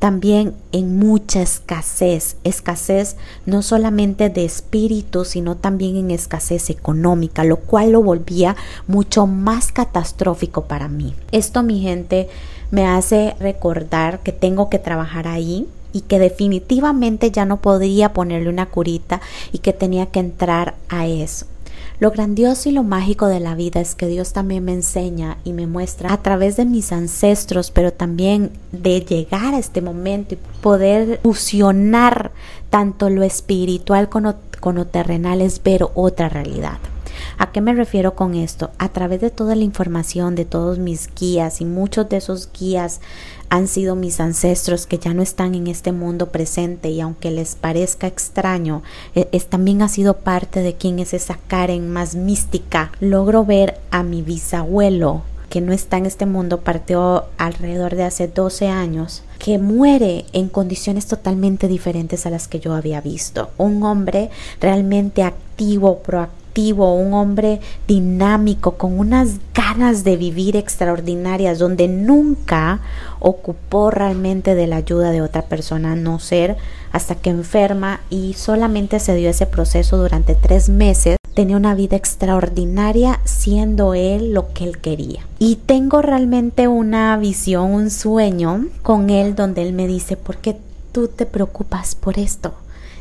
también 0.00 0.54
en 0.72 0.98
mucha 0.98 1.42
escasez, 1.42 2.36
escasez 2.42 3.16
no 3.46 3.62
solamente 3.62 4.30
de 4.30 4.44
espíritu, 4.44 5.24
sino 5.24 5.56
también 5.56 5.96
en 5.96 6.10
escasez 6.10 6.70
económica, 6.70 7.44
lo 7.44 7.58
cual 7.58 7.92
lo 7.92 8.02
volvía 8.02 8.56
mucho 8.88 9.28
más 9.28 9.70
catastrófico 9.70 10.64
para 10.64 10.88
mí. 10.88 11.14
Esto, 11.30 11.62
mi 11.62 11.80
gente, 11.80 12.28
me 12.72 12.86
hace 12.86 13.36
recordar 13.38 14.20
que 14.20 14.32
tengo 14.32 14.68
que 14.70 14.80
trabajar 14.80 15.28
ahí, 15.28 15.68
y 15.92 16.02
que 16.02 16.18
definitivamente 16.18 17.30
ya 17.30 17.44
no 17.44 17.56
podría 17.56 18.12
ponerle 18.12 18.48
una 18.48 18.66
curita 18.66 19.20
y 19.52 19.58
que 19.58 19.72
tenía 19.72 20.06
que 20.06 20.20
entrar 20.20 20.76
a 20.88 21.06
eso. 21.06 21.46
Lo 21.98 22.10
grandioso 22.10 22.68
y 22.68 22.72
lo 22.72 22.82
mágico 22.82 23.26
de 23.26 23.40
la 23.40 23.54
vida 23.54 23.80
es 23.80 23.94
que 23.94 24.06
Dios 24.06 24.32
también 24.32 24.64
me 24.64 24.72
enseña 24.72 25.36
y 25.44 25.52
me 25.52 25.66
muestra 25.66 26.12
a 26.12 26.22
través 26.22 26.56
de 26.56 26.64
mis 26.64 26.92
ancestros, 26.92 27.70
pero 27.70 27.92
también 27.92 28.52
de 28.72 29.00
llegar 29.00 29.54
a 29.54 29.58
este 29.58 29.82
momento 29.82 30.34
y 30.34 30.38
poder 30.62 31.20
fusionar 31.22 32.32
tanto 32.70 33.10
lo 33.10 33.22
espiritual 33.22 34.08
con 34.08 34.22
lo, 34.24 34.86
terrenal 34.86 35.40
es 35.40 35.62
ver 35.62 35.86
otra 35.94 36.28
realidad. 36.28 36.78
¿A 37.36 37.52
qué 37.52 37.60
me 37.60 37.74
refiero 37.74 38.14
con 38.14 38.34
esto? 38.34 38.70
A 38.78 38.88
través 38.90 39.20
de 39.20 39.30
toda 39.30 39.54
la 39.54 39.64
información 39.64 40.34
de 40.34 40.44
todos 40.44 40.78
mis 40.78 41.10
guías 41.14 41.60
y 41.60 41.64
muchos 41.64 42.08
de 42.08 42.18
esos 42.18 42.50
guías 42.52 43.00
han 43.50 43.66
sido 43.66 43.96
mis 43.96 44.20
ancestros 44.20 44.86
que 44.86 44.98
ya 44.98 45.12
no 45.12 45.22
están 45.22 45.54
en 45.54 45.66
este 45.66 45.92
mundo 45.92 46.30
presente 46.30 46.88
y 46.88 47.00
aunque 47.00 47.30
les 47.30 47.56
parezca 47.56 48.06
extraño, 48.06 48.82
e, 49.14 49.28
es, 49.32 49.46
también 49.46 49.82
ha 49.82 49.88
sido 49.88 50.18
parte 50.18 50.62
de 50.62 50.74
quien 50.74 51.00
es 51.00 51.12
esa 51.12 51.38
Karen 51.48 51.90
más 51.90 52.14
mística. 52.14 52.92
Logro 53.00 53.44
ver 53.44 53.80
a 53.90 54.02
mi 54.02 54.22
bisabuelo 54.22 55.22
que 55.50 55.60
no 55.60 55.74
está 55.74 55.98
en 55.98 56.06
este 56.06 56.24
mundo, 56.24 56.60
partió 56.60 57.26
alrededor 57.36 57.96
de 57.96 58.04
hace 58.04 58.28
12 58.28 58.68
años, 58.68 59.22
que 59.38 59.58
muere 59.58 60.24
en 60.32 60.48
condiciones 60.48 61.06
totalmente 61.06 61.68
diferentes 61.68 62.24
a 62.24 62.30
las 62.30 62.48
que 62.48 62.60
yo 62.60 62.72
había 62.72 63.02
visto. 63.02 63.50
Un 63.58 63.82
hombre 63.82 64.30
realmente 64.60 65.22
activo, 65.22 65.98
proactivo 65.98 66.40
un 66.94 67.14
hombre 67.14 67.60
dinámico, 67.86 68.72
con 68.72 68.98
unas 68.98 69.38
ganas 69.54 70.04
de 70.04 70.16
vivir 70.16 70.56
extraordinarias, 70.56 71.58
donde 71.58 71.88
nunca 71.88 72.80
ocupó 73.18 73.90
realmente 73.90 74.54
de 74.54 74.66
la 74.66 74.76
ayuda 74.76 75.10
de 75.10 75.22
otra 75.22 75.42
persona, 75.42 75.94
no 75.96 76.18
ser 76.18 76.56
hasta 76.92 77.14
que 77.14 77.30
enferma 77.30 78.00
y 78.10 78.34
solamente 78.34 78.98
se 78.98 79.14
dio 79.14 79.30
ese 79.30 79.46
proceso 79.46 79.96
durante 79.96 80.34
tres 80.34 80.68
meses. 80.68 81.19
Tenía 81.34 81.56
una 81.56 81.74
vida 81.74 81.96
extraordinaria 81.96 83.20
siendo 83.24 83.94
él 83.94 84.34
lo 84.34 84.52
que 84.52 84.64
él 84.64 84.78
quería. 84.78 85.26
Y 85.38 85.56
tengo 85.56 86.02
realmente 86.02 86.68
una 86.68 87.16
visión, 87.16 87.70
un 87.70 87.90
sueño 87.90 88.66
con 88.82 89.10
él 89.10 89.34
donde 89.34 89.62
él 89.62 89.72
me 89.72 89.86
dice, 89.86 90.16
¿por 90.16 90.38
qué 90.38 90.56
tú 90.92 91.08
te 91.08 91.26
preocupas 91.26 91.94
por 91.94 92.18
esto? 92.18 92.54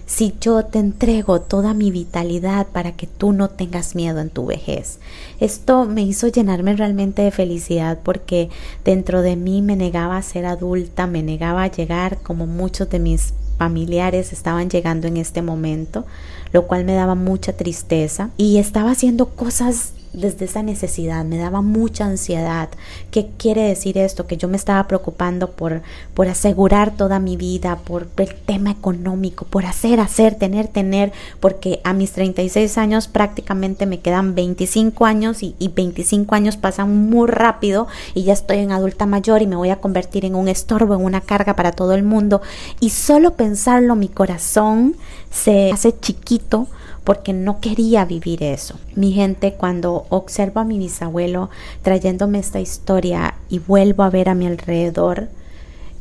si 0.09 0.33
yo 0.41 0.65
te 0.65 0.79
entrego 0.79 1.39
toda 1.39 1.75
mi 1.75 1.91
vitalidad 1.91 2.65
para 2.65 2.93
que 2.93 3.05
tú 3.05 3.31
no 3.31 3.48
tengas 3.48 3.93
miedo 3.93 4.19
en 4.19 4.31
tu 4.31 4.48
vejez. 4.48 4.98
Esto 5.39 5.86
me 5.86 6.01
hizo 6.01 6.27
llenarme 6.27 6.75
realmente 6.75 7.21
de 7.21 7.29
felicidad 7.29 8.00
porque 8.03 8.50
dentro 8.83 9.21
de 9.21 9.36
mí 9.36 9.62
me 9.62 9.75
negaba 9.75 10.17
a 10.17 10.24
ser 10.24 10.48
adulta, 10.48 11.05
me 11.05 11.21
negaba 11.21 11.62
a 11.62 11.71
llegar 11.71 12.17
como 12.24 12.48
muchos 12.48 12.89
de 12.89 12.98
mis 12.98 13.33
familiares 13.60 14.34
estaban 14.34 14.70
llegando 14.70 15.08
en 15.08 15.18
este 15.18 15.44
momento, 15.44 16.06
lo 16.54 16.66
cual 16.66 16.86
me 16.86 16.96
daba 16.96 17.13
mucha 17.13 17.54
tristeza 17.54 18.30
y 18.38 18.58
estaba 18.58 18.92
haciendo 18.92 19.28
cosas 19.28 19.92
desde 20.13 20.46
esa 20.46 20.63
necesidad, 20.63 21.24
me 21.25 21.38
daba 21.38 21.62
mucha 21.62 22.06
ansiedad. 22.06 22.70
¿Qué 23.12 23.30
quiere 23.38 23.63
decir 23.63 23.98
esto? 23.98 24.28
Que 24.28 24.38
yo 24.38 24.48
me 24.48 24.58
estaba 24.58 24.88
preocupando 24.88 25.51
por, 25.51 25.82
por 26.13 26.28
asegurar 26.28 26.96
toda 26.96 27.20
mi 27.20 27.38
vida, 27.38 27.78
por 27.78 28.08
el 28.18 28.36
tema 28.36 28.72
económico, 28.72 29.46
por 29.46 29.66
hacer, 29.66 30.00
hacer, 30.00 30.36
tener, 30.36 30.68
tener, 30.68 31.12
porque 31.39 31.80
a 31.84 31.94
mis 31.94 32.12
36 32.12 32.78
años 32.78 33.08
prácticamente 33.08 33.86
me 33.86 34.00
quedan 34.00 34.36
25 34.36 35.06
años 35.06 35.44
y, 35.44 35.56
y 35.60 35.68
25 35.70 36.34
años 36.36 36.58
pasan 36.58 37.10
muy 37.10 37.28
rápido 37.28 37.88
y 38.13 38.24
ya 38.24 38.34
estoy 38.34 38.58
en 38.58 38.72
adulta 38.72 39.06
mayor 39.06 39.42
y 39.42 39.48
me 39.48 39.56
voy 39.56 39.70
a 39.70 39.80
convertir 39.80 40.25
en 40.25 40.36
un 40.36 40.48
estorbo, 40.48 40.96
en 40.96 41.04
una 41.04 41.22
carga 41.22 41.56
para 41.56 41.72
todo 41.72 41.94
el 41.94 42.04
mundo. 42.04 42.42
Y 42.80 42.89
solo 42.89 43.36
pensarlo, 43.36 43.96
mi 43.96 44.08
corazón 44.08 44.96
se 45.32 45.72
hace 45.72 45.98
chiquito 46.00 46.68
porque 47.10 47.34
no 47.34 47.60
quería 47.60 48.06
vivir 48.06 48.44
eso. 48.44 48.75
Mi 48.94 49.13
gente, 49.13 49.54
cuando 49.54 50.06
observo 50.10 50.60
a 50.60 50.63
mi 50.63 50.78
bisabuelo 50.78 51.50
trayéndome 51.82 52.38
esta 52.38 52.60
historia 52.60 53.34
y 53.50 53.58
vuelvo 53.58 54.04
a 54.04 54.12
ver 54.12 54.30
a 54.30 54.36
mi 54.36 54.46
alrededor 54.46 55.28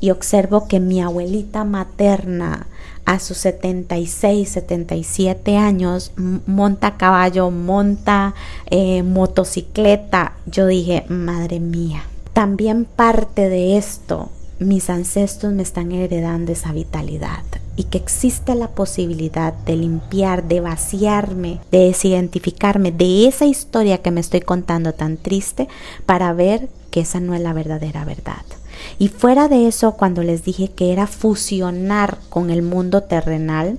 y 0.00 0.10
observo 0.10 0.68
que 0.68 0.80
mi 0.80 1.00
abuelita 1.00 1.64
materna 1.64 2.66
a 3.06 3.20
sus 3.20 3.38
76, 3.38 4.50
77 4.50 5.56
años 5.56 6.12
monta 6.44 6.98
caballo, 6.98 7.50
monta 7.50 8.34
eh, 8.66 9.02
motocicleta, 9.02 10.34
yo 10.44 10.66
dije, 10.66 11.06
madre 11.08 11.58
mía, 11.58 12.02
también 12.34 12.84
parte 12.84 13.48
de 13.48 13.78
esto 13.78 14.28
mis 14.58 14.90
ancestros 14.90 15.54
me 15.54 15.62
están 15.62 15.90
heredando 15.90 16.52
esa 16.52 16.72
vitalidad 16.72 17.44
y 17.78 17.84
que 17.84 17.96
existe 17.96 18.56
la 18.56 18.66
posibilidad 18.66 19.54
de 19.54 19.76
limpiar, 19.76 20.48
de 20.48 20.60
vaciarme, 20.60 21.60
de 21.70 21.78
desidentificarme 21.86 22.90
de 22.90 23.28
esa 23.28 23.46
historia 23.46 23.98
que 23.98 24.10
me 24.10 24.20
estoy 24.20 24.40
contando 24.40 24.94
tan 24.94 25.16
triste 25.16 25.68
para 26.04 26.32
ver 26.32 26.68
que 26.90 27.02
esa 27.02 27.20
no 27.20 27.36
es 27.36 27.40
la 27.40 27.52
verdadera 27.52 28.04
verdad. 28.04 28.42
Y 28.98 29.06
fuera 29.06 29.46
de 29.46 29.68
eso, 29.68 29.92
cuando 29.92 30.24
les 30.24 30.42
dije 30.42 30.72
que 30.72 30.92
era 30.92 31.06
fusionar 31.06 32.18
con 32.30 32.50
el 32.50 32.62
mundo 32.62 33.04
terrenal, 33.04 33.78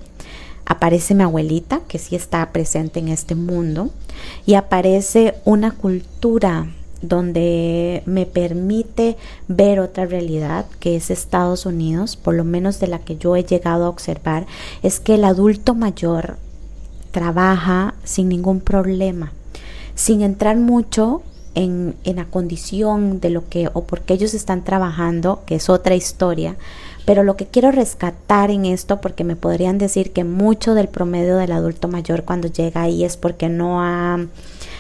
aparece 0.66 1.14
mi 1.14 1.24
abuelita, 1.24 1.82
que 1.90 2.00
sí 2.00 2.16
está 2.16 2.54
presente 2.54 3.02
en 3.02 3.10
este 3.10 3.36
mundo, 3.36 3.90
y 4.46 4.54
aparece 4.54 5.36
una 5.44 5.72
cultura 5.72 6.68
donde 7.02 8.04
me 8.06 8.26
permite 8.26 9.18
ver 9.48 9.80
otra 9.80 10.06
realidad 10.06 10.66
que 10.80 10.96
es 10.96 11.10
Estados 11.10 11.66
Unidos, 11.66 12.16
por 12.16 12.34
lo 12.34 12.44
menos 12.44 12.80
de 12.80 12.88
la 12.88 13.00
que 13.00 13.18
yo 13.18 13.36
he 13.36 13.44
llegado 13.44 13.86
a 13.86 13.90
observar, 13.90 14.48
es 14.84 15.00
que 15.00 15.16
el 15.16 15.24
adulto 15.24 15.76
mayor 15.76 16.38
trabaja 17.12 17.96
sin 18.04 18.30
ningún 18.30 18.60
problema, 18.60 19.32
sin 19.96 20.22
entrar 20.22 20.58
mucho 20.58 21.24
en, 21.56 21.96
en 22.04 22.18
la 22.18 22.26
condición 22.26 23.20
de 23.20 23.30
lo 23.30 23.50
que 23.50 23.70
o 23.74 23.84
porque 23.84 24.14
ellos 24.14 24.34
están 24.34 24.64
trabajando, 24.64 25.42
que 25.46 25.56
es 25.56 25.70
otra 25.70 25.96
historia, 25.96 26.56
pero 27.06 27.24
lo 27.24 27.36
que 27.36 27.48
quiero 27.48 27.72
rescatar 27.72 28.52
en 28.52 28.66
esto, 28.66 29.02
porque 29.02 29.24
me 29.24 29.36
podrían 29.36 29.80
decir 29.80 30.12
que 30.12 30.24
mucho 30.24 30.76
del 30.76 30.90
promedio 30.90 31.38
del 31.38 31.54
adulto 31.54 31.88
mayor 31.88 32.24
cuando 32.24 32.48
llega 32.48 32.84
ahí 32.84 33.04
es 33.04 33.18
porque 33.18 33.50
no 33.50 33.82
ha 33.82 34.20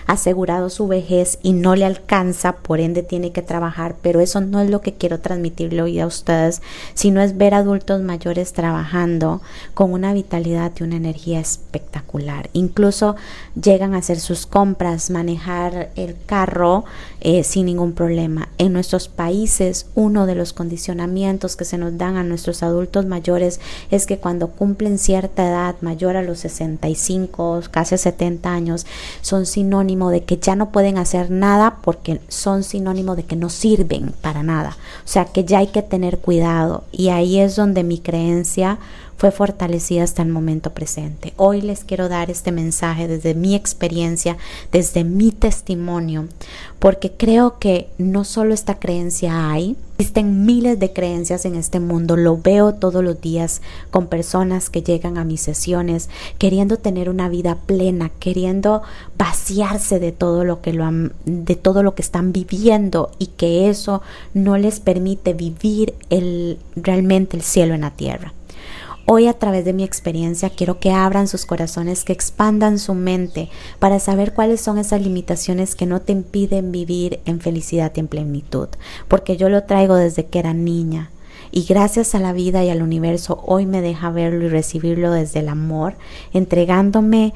asegurado 0.10 0.72
su 0.72 0.88
vejez 0.88 1.38
y 1.44 1.54
no 1.54 1.76
le 1.76 1.86
alcanza, 1.86 2.54
por 2.54 2.80
ende 2.80 3.04
tiene 3.04 3.32
que 3.32 3.44
trabajar, 3.44 3.96
pero 4.02 4.22
eso 4.22 4.42
no 4.42 4.60
es 4.60 4.68
lo 4.68 4.82
que 4.82 4.96
quiero 4.96 5.20
transmitirle 5.20 5.84
hoy 5.84 6.00
a 6.00 6.08
ustedes, 6.08 6.64
sino 6.96 7.22
es 7.22 7.38
ver 7.38 7.54
adultos 7.54 8.02
mayores 8.02 8.54
trabajando 8.54 9.40
con 9.76 9.94
una 9.94 10.12
vitalidad 10.12 10.72
y 10.80 10.84
una 10.84 10.96
energía 10.96 11.40
espectacular. 11.40 12.50
Incluso 12.54 13.18
llegan 13.54 13.94
a 13.94 14.00
hacer 14.00 14.20
sus 14.20 14.48
compras, 14.48 15.12
manejar 15.12 15.92
el 15.96 16.16
carro 16.26 16.86
eh, 17.22 17.44
sin 17.44 17.68
ningún 17.68 17.94
problema. 17.94 18.50
En 18.58 18.74
nuestros 18.74 19.10
países, 19.10 19.86
uno 19.94 20.26
de 20.26 20.34
los 20.34 20.54
condicionamientos 20.54 21.56
que 21.56 21.66
se 21.66 21.78
nos 21.78 22.00
dan 22.00 22.18
a 22.18 22.24
nuestros 22.24 22.64
adultos 22.64 23.06
mayores 23.06 23.60
es 23.92 24.08
que 24.08 24.18
cuando 24.18 24.48
cumplen 24.48 24.98
cierta 24.98 25.48
edad, 25.48 25.76
mayor 25.82 26.18
a 26.18 26.24
los 26.24 26.40
65, 26.40 27.62
casi 27.70 27.96
70 27.96 28.52
años, 28.52 28.88
son 29.22 29.46
sinónimos 29.46 29.99
de 30.08 30.24
que 30.24 30.38
ya 30.38 30.56
no 30.56 30.72
pueden 30.72 30.98
hacer 30.98 31.30
nada 31.30 31.80
porque 31.82 32.22
son 32.30 32.64
sinónimo 32.64 33.18
de 33.18 33.24
que 33.24 33.36
no 33.36 33.50
sirven 33.50 34.14
para 34.22 34.42
nada. 34.42 34.78
O 35.04 35.08
sea 35.08 35.26
que 35.26 35.44
ya 35.44 35.58
hay 35.58 35.68
que 35.68 35.82
tener 35.82 36.20
cuidado 36.20 36.86
y 36.94 37.10
ahí 37.10 37.40
es 37.40 37.58
donde 37.58 37.84
mi 37.84 38.00
creencia 38.00 38.80
fue 39.20 39.32
fortalecida 39.32 40.06
hasta 40.06 40.22
el 40.22 40.30
momento 40.30 40.72
presente. 40.72 41.34
Hoy 41.36 41.60
les 41.60 41.84
quiero 41.84 42.08
dar 42.08 42.32
este 42.32 42.54
mensaje 42.54 43.06
desde 43.10 43.36
mi 43.36 43.54
experiencia, 43.54 44.38
desde 44.72 45.04
mi 45.04 45.34
testimonio, 45.34 46.30
porque 46.80 47.12
creo 47.12 47.60
que 47.60 47.90
no 47.98 48.24
solo 48.24 48.54
esta 48.54 48.80
creencia 48.80 49.52
hay, 49.52 49.76
existen 49.98 50.46
miles 50.46 50.80
de 50.80 50.94
creencias 50.94 51.44
en 51.44 51.56
este 51.56 51.82
mundo, 51.82 52.16
lo 52.16 52.38
veo 52.38 52.76
todos 52.76 53.04
los 53.04 53.20
días 53.20 53.62
con 53.92 54.08
personas 54.08 54.70
que 54.70 54.84
llegan 54.84 55.18
a 55.18 55.26
mis 55.26 55.42
sesiones 55.42 56.10
queriendo 56.38 56.78
tener 56.78 57.10
una 57.10 57.28
vida 57.28 57.58
plena, 57.66 58.12
queriendo 58.20 58.84
vaciarse 59.18 60.00
de 60.00 60.14
todo 60.14 60.46
lo 60.46 60.62
que 60.62 60.72
lo 60.72 60.90
de 61.26 61.56
todo 61.58 61.84
lo 61.84 61.94
que 61.94 62.04
están 62.04 62.32
viviendo 62.32 63.12
y 63.20 63.28
que 63.28 63.70
eso 63.70 64.02
no 64.34 64.58
les 64.58 64.80
permite 64.80 65.34
vivir 65.34 65.94
el 66.10 66.58
realmente 66.78 67.36
el 67.36 67.44
cielo 67.44 67.74
en 67.74 67.82
la 67.82 67.92
tierra. 67.92 68.32
Hoy 69.12 69.26
a 69.26 69.34
través 69.34 69.66
de 69.66 69.74
mi 69.74 69.84
experiencia 69.84 70.52
quiero 70.52 70.80
que 70.80 70.92
abran 70.92 71.28
sus 71.28 71.48
corazones, 71.48 72.04
que 72.04 72.14
expandan 72.14 72.78
su 72.78 72.94
mente 72.94 73.50
para 73.80 74.00
saber 74.00 74.36
cuáles 74.36 74.62
son 74.62 74.78
esas 74.78 75.02
limitaciones 75.02 75.74
que 75.74 75.88
no 75.88 76.00
te 76.00 76.12
impiden 76.12 76.72
vivir 76.72 77.20
en 77.26 77.40
felicidad 77.40 77.92
y 77.96 78.02
en 78.02 78.08
plenitud, 78.08 78.68
porque 79.08 79.36
yo 79.36 79.50
lo 79.50 79.64
traigo 79.64 79.96
desde 79.96 80.28
que 80.28 80.38
era 80.38 80.54
niña. 80.54 81.10
Y 81.50 81.64
gracias 81.64 82.14
a 82.14 82.20
la 82.20 82.34
vida 82.34 82.64
y 82.64 82.70
al 82.70 82.84
universo 82.84 83.42
hoy 83.48 83.66
me 83.66 83.82
deja 83.82 84.12
verlo 84.12 84.46
y 84.46 84.50
recibirlo 84.50 85.10
desde 85.10 85.40
el 85.40 85.50
amor, 85.50 85.96
entregándome 86.32 87.34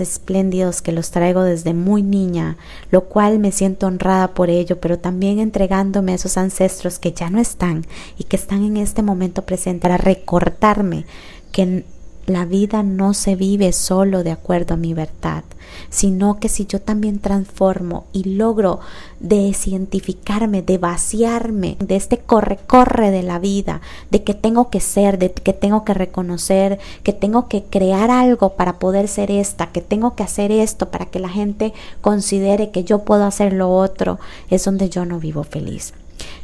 espléndidos 0.00 0.82
que 0.82 0.92
los 0.92 1.10
traigo 1.10 1.42
desde 1.42 1.74
muy 1.74 2.02
niña, 2.02 2.56
lo 2.90 3.04
cual 3.04 3.38
me 3.38 3.52
siento 3.52 3.86
honrada 3.86 4.28
por 4.28 4.50
ello, 4.50 4.80
pero 4.80 4.98
también 4.98 5.38
entregándome 5.38 6.12
a 6.12 6.14
esos 6.16 6.36
ancestros 6.36 6.98
que 6.98 7.12
ya 7.12 7.30
no 7.30 7.40
están 7.40 7.84
y 8.18 8.24
que 8.24 8.36
están 8.36 8.64
en 8.64 8.76
este 8.76 9.02
momento 9.02 9.42
presente 9.42 9.82
para 9.82 9.96
recordarme 9.96 11.04
que 11.52 11.84
la 12.30 12.44
vida 12.44 12.82
no 12.82 13.14
se 13.14 13.36
vive 13.36 13.72
solo 13.72 14.22
de 14.22 14.30
acuerdo 14.30 14.74
a 14.74 14.76
mi 14.76 14.94
verdad, 14.94 15.44
sino 15.88 16.38
que 16.38 16.48
si 16.48 16.66
yo 16.66 16.80
también 16.80 17.18
transformo 17.18 18.06
y 18.12 18.24
logro 18.24 18.80
descientificarme, 19.20 20.62
de 20.62 20.78
vaciarme 20.78 21.76
de 21.80 21.96
este 21.96 22.18
corre-corre 22.18 23.10
de 23.10 23.22
la 23.22 23.38
vida, 23.38 23.80
de 24.10 24.22
que 24.22 24.34
tengo 24.34 24.70
que 24.70 24.80
ser, 24.80 25.18
de 25.18 25.32
que 25.32 25.52
tengo 25.52 25.84
que 25.84 25.94
reconocer, 25.94 26.78
que 27.02 27.12
tengo 27.12 27.48
que 27.48 27.64
crear 27.64 28.10
algo 28.10 28.50
para 28.50 28.78
poder 28.78 29.08
ser 29.08 29.30
esta, 29.30 29.72
que 29.72 29.80
tengo 29.80 30.14
que 30.14 30.22
hacer 30.22 30.52
esto 30.52 30.90
para 30.90 31.06
que 31.06 31.18
la 31.18 31.28
gente 31.28 31.72
considere 32.00 32.70
que 32.70 32.84
yo 32.84 33.00
puedo 33.00 33.24
hacer 33.24 33.52
lo 33.52 33.70
otro, 33.70 34.18
es 34.48 34.64
donde 34.64 34.88
yo 34.88 35.04
no 35.04 35.18
vivo 35.18 35.44
feliz. 35.44 35.92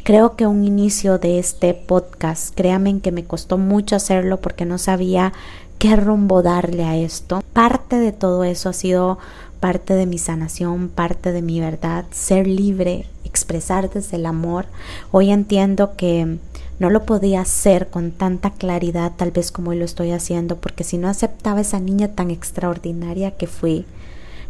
Creo 0.05 0.37
que 0.37 0.47
un 0.47 0.65
inicio 0.65 1.19
de 1.19 1.39
este 1.39 1.75
podcast, 1.75 2.55
créanme 2.55 3.01
que 3.01 3.13
me 3.13 3.25
costó 3.25 3.59
mucho 3.59 3.97
hacerlo 3.97 4.41
porque 4.41 4.65
no 4.65 4.79
sabía 4.79 5.33
qué 5.79 5.97
rumbo 5.97 6.43
darle 6.43 6.85
a 6.85 6.97
esto. 6.97 7.43
Parte 7.53 7.97
de 7.97 8.13
todo 8.13 8.45
eso 8.45 8.69
ha 8.69 8.73
sido 8.73 9.19
parte 9.61 9.95
de 9.95 10.07
mi 10.07 10.19
sanación, 10.19 10.89
parte 10.89 11.33
de 11.33 11.43
mi 11.43 11.61
verdad, 11.61 12.05
ser 12.11 12.47
libre, 12.47 13.07
expresar 13.25 13.91
desde 13.91 14.17
el 14.17 14.27
amor. 14.27 14.67
Hoy 15.11 15.31
entiendo 15.31 15.97
que 15.97 16.39
no 16.79 16.91
lo 16.91 17.05
podía 17.05 17.41
hacer 17.41 17.89
con 17.89 18.11
tanta 18.11 18.51
claridad 18.51 19.13
tal 19.17 19.31
vez 19.31 19.51
como 19.51 19.71
hoy 19.71 19.79
lo 19.79 19.85
estoy 19.85 20.11
haciendo, 20.11 20.57
porque 20.57 20.85
si 20.85 20.99
no 20.99 21.09
aceptaba 21.09 21.61
esa 21.61 21.81
niña 21.81 22.09
tan 22.09 22.31
extraordinaria 22.31 23.33
que 23.33 23.47
fui, 23.47 23.87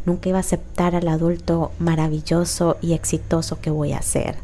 nunca 0.04 0.28
iba 0.28 0.38
a 0.38 0.40
aceptar 0.40 0.94
al 0.94 1.08
adulto 1.08 1.72
maravilloso 1.78 2.76
y 2.80 2.94
exitoso 2.94 3.60
que 3.60 3.70
voy 3.70 3.92
a 3.92 4.02
ser. 4.02 4.36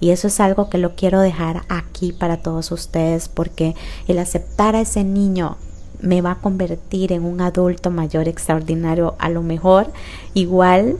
Y 0.00 0.10
eso 0.10 0.28
es 0.28 0.40
algo 0.40 0.70
que 0.70 0.78
lo 0.78 0.94
quiero 0.94 1.20
dejar 1.20 1.62
aquí 1.68 2.12
para 2.12 2.38
todos 2.38 2.72
ustedes 2.72 3.28
porque 3.28 3.74
el 4.08 4.18
aceptar 4.18 4.74
a 4.74 4.80
ese 4.80 5.04
niño 5.04 5.58
me 6.00 6.20
va 6.20 6.32
a 6.32 6.40
convertir 6.40 7.12
en 7.12 7.24
un 7.24 7.40
adulto 7.40 7.90
mayor 7.90 8.28
extraordinario, 8.28 9.14
a 9.18 9.28
lo 9.28 9.42
mejor 9.42 9.88
igual 10.34 10.96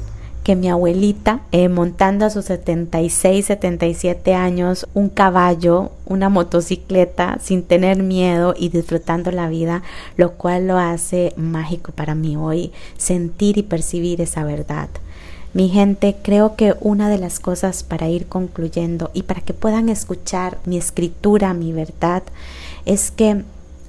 que 0.46 0.54
mi 0.54 0.68
abuelita, 0.68 1.40
eh, 1.50 1.68
montando 1.68 2.24
a 2.24 2.30
sus 2.30 2.44
76, 2.44 3.46
77 3.46 4.32
años 4.32 4.86
un 4.94 5.08
caballo, 5.08 5.90
una 6.04 6.28
motocicleta, 6.28 7.38
sin 7.42 7.64
tener 7.64 8.04
miedo 8.04 8.54
y 8.56 8.68
disfrutando 8.68 9.32
la 9.32 9.48
vida, 9.48 9.82
lo 10.16 10.34
cual 10.34 10.68
lo 10.68 10.78
hace 10.78 11.32
mágico 11.36 11.90
para 11.90 12.14
mí 12.14 12.36
hoy, 12.36 12.70
sentir 12.96 13.58
y 13.58 13.64
percibir 13.64 14.20
esa 14.20 14.44
verdad. 14.44 14.88
Mi 15.52 15.68
gente, 15.68 16.14
creo 16.22 16.54
que 16.54 16.74
una 16.80 17.08
de 17.08 17.18
las 17.18 17.40
cosas 17.40 17.82
para 17.82 18.08
ir 18.08 18.26
concluyendo 18.26 19.10
y 19.14 19.22
para 19.24 19.40
que 19.40 19.52
puedan 19.52 19.88
escuchar 19.88 20.58
mi 20.64 20.76
escritura, 20.76 21.54
mi 21.54 21.72
verdad, 21.72 22.22
es 22.84 23.10
que 23.10 23.42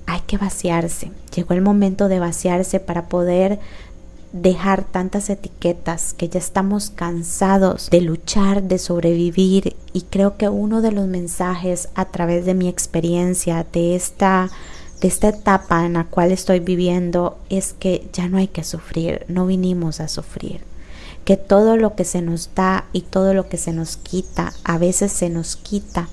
hay 0.08 0.22
que 0.22 0.38
vaciarse. 0.38 1.12
Llegó 1.36 1.54
el 1.54 1.62
momento 1.62 2.08
de 2.08 2.20
vaciarse 2.20 2.80
para 2.80 3.08
poder 3.08 3.60
dejar 4.32 4.84
tantas 4.84 5.30
etiquetas 5.30 6.14
que 6.14 6.30
ya 6.30 6.40
estamos 6.40 6.90
cansados 6.90 7.90
de 7.90 8.02
luchar, 8.02 8.64
de 8.64 8.78
sobrevivir 8.78 9.76
y 9.94 10.02
creo 10.02 10.38
que 10.38 10.50
uno 10.50 10.82
de 10.82 10.92
los 10.92 11.08
mensajes 11.08 11.90
a 11.96 12.06
través 12.06 12.46
de 12.46 12.54
mi 12.54 12.68
experiencia 12.68 13.66
de 13.72 13.96
esta 13.96 14.50
de 15.02 15.08
esta 15.08 15.30
etapa 15.30 15.86
en 15.86 15.94
la 15.94 16.06
cual 16.06 16.32
estoy 16.32 16.60
viviendo 16.60 17.38
es 17.50 17.74
que 17.74 18.08
ya 18.14 18.28
no 18.28 18.38
hay 18.38 18.48
que 18.48 18.64
sufrir, 18.64 19.26
no 19.28 19.46
vinimos 19.46 20.00
a 20.00 20.08
sufrir. 20.08 20.62
Que 21.24 21.38
todo 21.38 21.78
lo 21.78 21.94
que 21.94 22.04
se 22.04 22.24
nos 22.24 22.50
da 22.56 22.86
y 22.94 23.02
todo 23.02 23.36
lo 23.36 23.48
que 23.48 23.58
se 23.58 23.74
nos 23.74 23.98
quita, 23.98 24.54
a 24.64 24.80
veces 24.80 25.12
se 25.12 25.30
nos 25.30 25.56
quita 25.56 26.10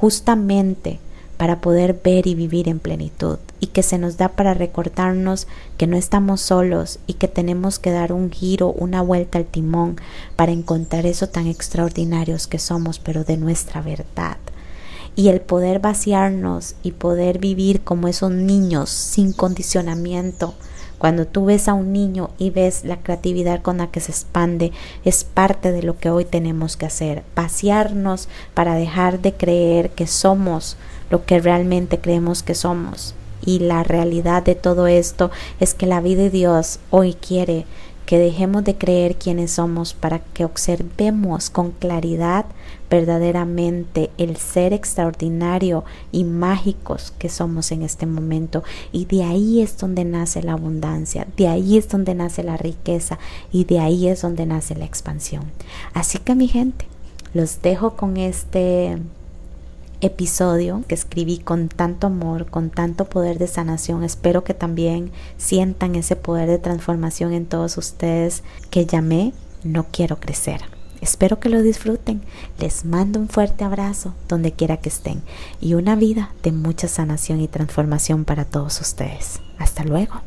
justamente 0.00 0.98
para 1.36 1.60
poder 1.60 2.00
ver 2.02 2.26
y 2.26 2.34
vivir 2.34 2.68
en 2.68 2.78
plenitud 2.78 3.38
y 3.60 3.68
que 3.68 3.82
se 3.82 3.98
nos 3.98 4.16
da 4.16 4.28
para 4.28 4.54
recordarnos 4.54 5.46
que 5.76 5.86
no 5.86 5.96
estamos 5.96 6.40
solos 6.40 6.98
y 7.06 7.14
que 7.14 7.28
tenemos 7.28 7.78
que 7.78 7.90
dar 7.90 8.12
un 8.12 8.30
giro, 8.30 8.72
una 8.72 9.02
vuelta 9.02 9.38
al 9.38 9.46
timón 9.46 9.96
para 10.36 10.52
encontrar 10.52 11.06
eso 11.06 11.28
tan 11.28 11.46
extraordinarios 11.46 12.46
que 12.46 12.58
somos, 12.58 12.98
pero 12.98 13.24
de 13.24 13.36
nuestra 13.36 13.82
verdad. 13.82 14.36
Y 15.14 15.28
el 15.28 15.40
poder 15.40 15.80
vaciarnos 15.80 16.74
y 16.82 16.92
poder 16.92 17.38
vivir 17.38 17.80
como 17.82 18.08
esos 18.08 18.30
niños 18.30 18.90
sin 18.90 19.32
condicionamiento, 19.32 20.54
cuando 20.98 21.26
tú 21.26 21.46
ves 21.46 21.68
a 21.68 21.74
un 21.74 21.92
niño 21.92 22.30
y 22.38 22.50
ves 22.50 22.84
la 22.84 22.98
creatividad 23.00 23.60
con 23.60 23.78
la 23.78 23.90
que 23.90 24.00
se 24.00 24.12
expande, 24.12 24.72
es 25.04 25.24
parte 25.24 25.72
de 25.72 25.82
lo 25.82 25.98
que 25.98 26.10
hoy 26.10 26.24
tenemos 26.24 26.76
que 26.76 26.86
hacer, 26.86 27.22
vaciarnos 27.34 28.28
para 28.54 28.74
dejar 28.74 29.20
de 29.20 29.34
creer 29.34 29.90
que 29.90 30.06
somos 30.06 30.76
lo 31.10 31.24
que 31.24 31.40
realmente 31.40 31.98
creemos 31.98 32.42
que 32.42 32.54
somos. 32.54 33.14
Y 33.44 33.60
la 33.60 33.82
realidad 33.82 34.42
de 34.42 34.54
todo 34.54 34.86
esto 34.86 35.30
es 35.60 35.74
que 35.74 35.86
la 35.86 36.00
vida 36.00 36.22
de 36.22 36.30
Dios 36.30 36.80
hoy 36.90 37.14
quiere 37.14 37.66
que 38.06 38.18
dejemos 38.18 38.64
de 38.64 38.76
creer 38.76 39.16
quiénes 39.16 39.50
somos 39.50 39.92
para 39.92 40.20
que 40.20 40.44
observemos 40.44 41.50
con 41.50 41.72
claridad 41.72 42.46
verdaderamente 42.88 44.10
el 44.16 44.36
ser 44.36 44.72
extraordinario 44.72 45.84
y 46.12 46.22
mágicos 46.22 47.12
que 47.18 47.28
somos 47.28 47.72
en 47.72 47.82
este 47.82 48.06
momento. 48.06 48.62
Y 48.92 49.06
de 49.06 49.24
ahí 49.24 49.60
es 49.60 49.76
donde 49.76 50.04
nace 50.04 50.40
la 50.42 50.52
abundancia, 50.52 51.26
de 51.36 51.48
ahí 51.48 51.76
es 51.76 51.88
donde 51.88 52.14
nace 52.14 52.44
la 52.44 52.56
riqueza 52.56 53.18
y 53.52 53.64
de 53.64 53.80
ahí 53.80 54.08
es 54.08 54.22
donde 54.22 54.46
nace 54.46 54.76
la 54.76 54.84
expansión. 54.84 55.42
Así 55.92 56.18
que 56.18 56.36
mi 56.36 56.46
gente, 56.46 56.86
los 57.34 57.60
dejo 57.60 57.96
con 57.96 58.16
este 58.16 58.98
episodio 60.00 60.82
que 60.88 60.94
escribí 60.94 61.38
con 61.38 61.68
tanto 61.68 62.06
amor, 62.06 62.46
con 62.46 62.70
tanto 62.70 63.06
poder 63.06 63.38
de 63.38 63.46
sanación. 63.46 64.04
Espero 64.04 64.44
que 64.44 64.54
también 64.54 65.10
sientan 65.36 65.94
ese 65.94 66.16
poder 66.16 66.48
de 66.48 66.58
transformación 66.58 67.32
en 67.32 67.46
todos 67.46 67.78
ustedes 67.78 68.42
que 68.70 68.86
llamé 68.86 69.32
No 69.64 69.86
quiero 69.90 70.20
crecer. 70.20 70.60
Espero 71.00 71.38
que 71.40 71.48
lo 71.48 71.62
disfruten. 71.62 72.22
Les 72.58 72.84
mando 72.84 73.20
un 73.20 73.28
fuerte 73.28 73.64
abrazo 73.64 74.14
donde 74.28 74.52
quiera 74.52 74.78
que 74.78 74.88
estén 74.88 75.22
y 75.60 75.74
una 75.74 75.96
vida 75.96 76.32
de 76.42 76.52
mucha 76.52 76.88
sanación 76.88 77.40
y 77.40 77.48
transformación 77.48 78.24
para 78.24 78.44
todos 78.44 78.80
ustedes. 78.80 79.40
Hasta 79.58 79.84
luego. 79.84 80.22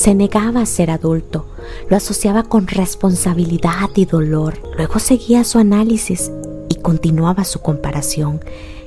Se 0.00 0.14
negaba 0.14 0.62
a 0.62 0.64
ser 0.66 0.90
adulto, 0.90 1.44
lo 1.90 1.96
asociaba 1.98 2.44
con 2.44 2.66
responsabilidad 2.66 3.90
y 3.94 4.06
dolor. 4.06 4.54
Luego 4.78 4.98
seguía 4.98 5.44
su 5.44 5.58
análisis 5.58 6.32
y 6.70 6.76
continuaba 6.76 7.44
su 7.44 7.60
comparación, 7.60 8.40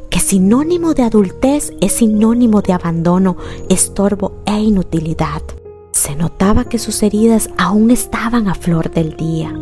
que 0.09 0.19
sinónimo 0.19 0.95
de 0.95 1.03
adultez 1.03 1.71
es 1.81 1.91
sinónimo 1.91 2.63
de 2.63 2.73
abandono, 2.73 3.37
estorbo 3.69 4.41
e 4.47 4.59
inutilidad. 4.59 5.43
Se 5.91 6.15
notaba 6.15 6.65
que 6.65 6.79
sus 6.79 7.03
heridas 7.03 7.47
aún 7.59 7.91
estaban 7.91 8.47
a 8.47 8.55
flor 8.55 8.89
del 8.89 9.15
día 9.15 9.53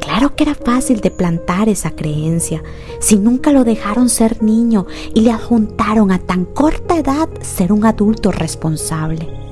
Claro 0.00 0.36
que 0.36 0.44
era 0.44 0.54
fácil 0.54 1.00
de 1.00 1.10
plantar 1.10 1.68
esa 1.68 1.90
creencia 1.90 2.62
si 3.00 3.16
nunca 3.16 3.50
lo 3.50 3.64
dejaron 3.64 4.08
ser 4.08 4.44
niño 4.44 4.86
y 5.12 5.22
le 5.22 5.32
adjuntaron 5.32 6.12
a 6.12 6.20
tan 6.20 6.44
corta 6.44 6.96
edad 6.96 7.28
ser 7.40 7.72
un 7.72 7.84
adulto 7.84 8.30
responsable. 8.30 9.47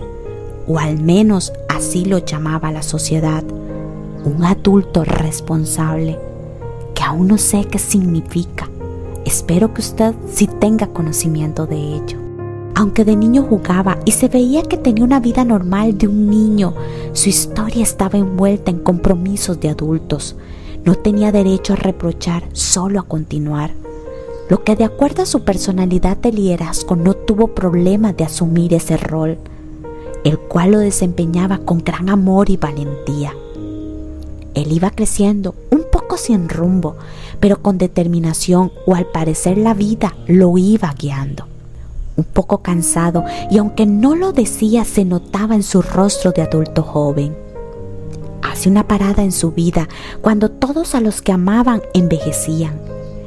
O 0.68 0.79
al 0.79 1.00
menos 1.00 1.52
así 1.68 2.05
lo 2.05 2.18
llamaba 2.18 2.72
la 2.72 2.83
sociedad, 2.83 3.44
un 4.24 4.44
adulto 4.44 5.05
responsable, 5.05 6.18
que 6.94 7.05
aún 7.05 7.29
no 7.29 7.38
sé 7.38 7.64
qué 7.64 7.79
significa. 7.79 8.68
Espero 9.24 9.72
que 9.72 9.81
usted 9.81 10.14
sí 10.33 10.46
tenga 10.46 10.88
conocimiento 10.88 11.66
de 11.66 11.76
ello. 11.76 12.18
Aunque 12.74 13.05
de 13.05 13.16
niño 13.16 13.42
jugaba 13.42 13.98
y 14.05 14.12
se 14.12 14.29
veía 14.29 14.62
que 14.62 14.76
tenía 14.76 15.05
una 15.05 15.20
vida 15.20 15.44
normal 15.44 15.96
de 15.96 16.09
un 16.09 16.29
niño, 16.29 16.74
su 17.12 17.29
historia 17.29 17.83
estaba 17.83 18.18
envuelta 18.18 18.70
en 18.70 18.81
compromisos 18.81 19.59
de 19.61 19.70
adultos. 19.70 20.37
No 20.85 20.94
tenía 20.94 21.33
derecho 21.33 21.72
a 21.72 21.76
reprochar, 21.76 22.44
solo 22.52 23.00
a 23.00 23.05
continuar. 23.05 23.72
Lo 24.50 24.62
que 24.62 24.76
de 24.76 24.85
acuerdo 24.85 25.22
a 25.22 25.26
su 25.26 25.42
personalidad 25.42 26.18
de 26.18 26.33
liderazgo 26.33 26.96
no 26.96 27.14
tuvo 27.14 27.48
problema 27.48 28.12
de 28.12 28.24
asumir 28.24 28.74
ese 28.74 28.96
rol, 28.96 29.38
el 30.27 30.41
cual 30.41 30.73
lo 30.73 30.81
desempeñaba 30.81 31.59
con 31.59 31.85
gran 31.85 32.09
amor 32.09 32.51
y 32.51 32.57
valentía. 32.57 33.33
Él 34.55 34.73
iba 34.73 34.91
creciendo, 34.91 35.55
un 35.71 35.85
poco 35.93 36.17
sin 36.17 36.49
rumbo, 36.49 36.97
pero 37.39 37.62
con 37.62 37.79
determinación 37.79 38.73
o 38.87 38.97
al 38.97 39.07
parecer 39.07 39.57
la 39.57 39.73
vida 39.73 40.17
lo 40.27 40.59
iba 40.59 40.93
guiando 40.99 41.47
un 42.17 42.25
poco 42.25 42.62
cansado 42.62 43.27
y 43.51 43.59
aunque 43.59 43.85
no 43.85 44.17
lo 44.17 44.33
decía 44.33 44.87
se 44.87 45.05
notaba 45.05 45.55
en 45.55 45.62
su 45.62 45.83
rostro 45.83 46.33
de 46.33 46.41
adulto 46.41 46.83
joven. 46.83 47.37
Hace 48.43 48.71
una 48.71 48.89
parada 48.89 49.23
en 49.23 49.33
su 49.33 49.53
vida 49.53 49.87
cuando 50.23 50.51
todos 50.51 50.95
a 50.95 51.03
los 51.03 51.21
que 51.21 51.33
amaban 51.33 51.83
envejecían 51.93 52.81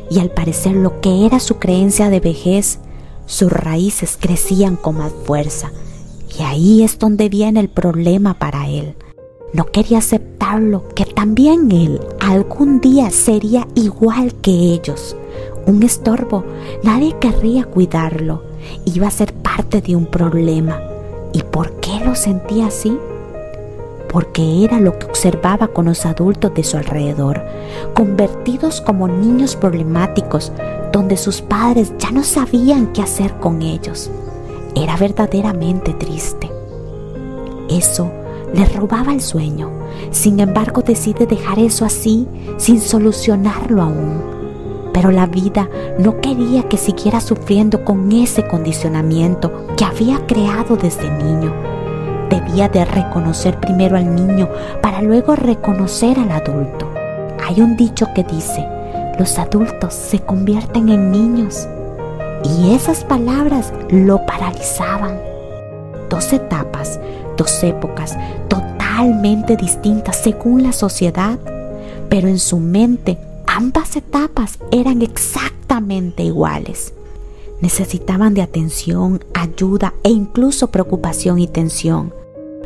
y 0.09 0.19
al 0.19 0.31
parecer 0.31 0.75
lo 0.75 1.01
que 1.01 1.27
era 1.27 1.39
su 1.39 1.59
creencia 1.59 2.09
de 2.09 2.19
vejez, 2.19 2.79
sus 3.27 3.51
raíces 3.51 4.17
crecían 4.19 4.75
con 4.75 4.97
más 4.97 5.11
fuerza 5.25 5.71
y 6.37 6.43
ahí 6.43 6.83
es 6.83 6.99
donde 6.99 7.29
viene 7.29 7.59
el 7.59 7.69
problema 7.69 8.33
para 8.35 8.67
él. 8.67 8.95
No 9.53 9.65
quería 9.65 9.97
aceptarlo, 9.97 10.87
que 10.89 11.05
también 11.05 11.71
él 11.71 11.99
algún 12.19 12.81
día 12.81 13.09
sería 13.09 13.67
igual 13.73 14.35
que 14.35 14.51
ellos, 14.51 15.15
un 15.65 15.81
estorbo, 15.83 16.43
nadie 16.83 17.15
querría 17.19 17.63
cuidarlo, 17.65 18.43
iba 18.85 19.07
a 19.07 19.11
ser 19.11 19.33
parte 19.33 19.81
de 19.81 19.95
un 19.95 20.05
problema. 20.05 20.79
¿Y 21.33 21.41
por 21.43 21.79
qué 21.79 21.99
lo 22.05 22.15
sentía 22.15 22.67
así? 22.67 22.97
Porque 24.11 24.63
era 24.63 24.79
lo 24.79 24.97
que 24.97 25.05
observaba 25.05 25.67
con 25.67 25.85
los 25.85 26.05
adultos 26.05 26.53
de 26.53 26.63
su 26.63 26.77
alrededor, 26.77 27.43
convertidos 27.93 28.81
como 28.81 29.07
niños 29.07 29.55
problemáticos, 29.55 30.51
donde 30.91 31.17
sus 31.17 31.41
padres 31.41 31.93
ya 31.99 32.11
no 32.11 32.23
sabían 32.23 32.93
qué 32.93 33.01
hacer 33.01 33.35
con 33.39 33.61
ellos. 33.61 34.09
Era 34.79 34.95
verdaderamente 34.97 35.93
triste. 35.93 36.49
Eso 37.69 38.11
le 38.53 38.65
robaba 38.65 39.13
el 39.13 39.21
sueño. 39.21 39.69
Sin 40.11 40.39
embargo, 40.39 40.81
decide 40.81 41.27
dejar 41.27 41.59
eso 41.59 41.85
así, 41.85 42.27
sin 42.57 42.79
solucionarlo 42.79 43.81
aún 43.81 44.39
pero 44.99 45.11
la 45.11 45.27
vida 45.27 45.69
no 45.97 46.19
quería 46.19 46.67
que 46.67 46.75
siguiera 46.75 47.21
sufriendo 47.21 47.85
con 47.85 48.11
ese 48.11 48.45
condicionamiento 48.45 49.65
que 49.77 49.85
había 49.85 50.25
creado 50.25 50.75
desde 50.75 51.09
niño. 51.23 51.53
Debía 52.29 52.67
de 52.67 52.83
reconocer 52.83 53.61
primero 53.61 53.95
al 53.95 54.13
niño 54.13 54.49
para 54.81 55.01
luego 55.01 55.37
reconocer 55.37 56.19
al 56.19 56.31
adulto. 56.31 56.91
Hay 57.47 57.61
un 57.61 57.77
dicho 57.77 58.07
que 58.13 58.25
dice, 58.25 58.67
los 59.17 59.39
adultos 59.39 59.93
se 59.93 60.19
convierten 60.19 60.89
en 60.89 61.11
niños. 61.11 61.65
Y 62.43 62.73
esas 62.73 63.03
palabras 63.03 63.73
lo 63.89 64.25
paralizaban. 64.25 65.19
Dos 66.09 66.33
etapas, 66.33 66.99
dos 67.37 67.63
épocas 67.63 68.17
totalmente 68.47 69.55
distintas 69.55 70.17
según 70.17 70.63
la 70.63 70.73
sociedad, 70.73 71.37
pero 72.09 72.27
en 72.27 72.39
su 72.39 72.59
mente 72.59 73.17
Ambas 73.51 73.95
etapas 73.97 74.59
eran 74.71 75.01
exactamente 75.01 76.23
iguales. 76.23 76.93
Necesitaban 77.61 78.35
de 78.35 78.43
atención, 78.43 79.21
ayuda 79.33 79.95
e 80.03 80.09
incluso 80.11 80.69
preocupación 80.69 81.39
y 81.39 81.47
tensión. 81.47 82.13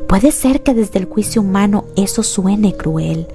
Puede 0.10 0.32
ser 0.32 0.62
que 0.62 0.74
desde 0.74 1.00
el 1.00 1.06
juicio 1.06 1.42
humano 1.42 1.86
eso 1.96 2.22
suene 2.22 2.76
cruel, 2.76 3.28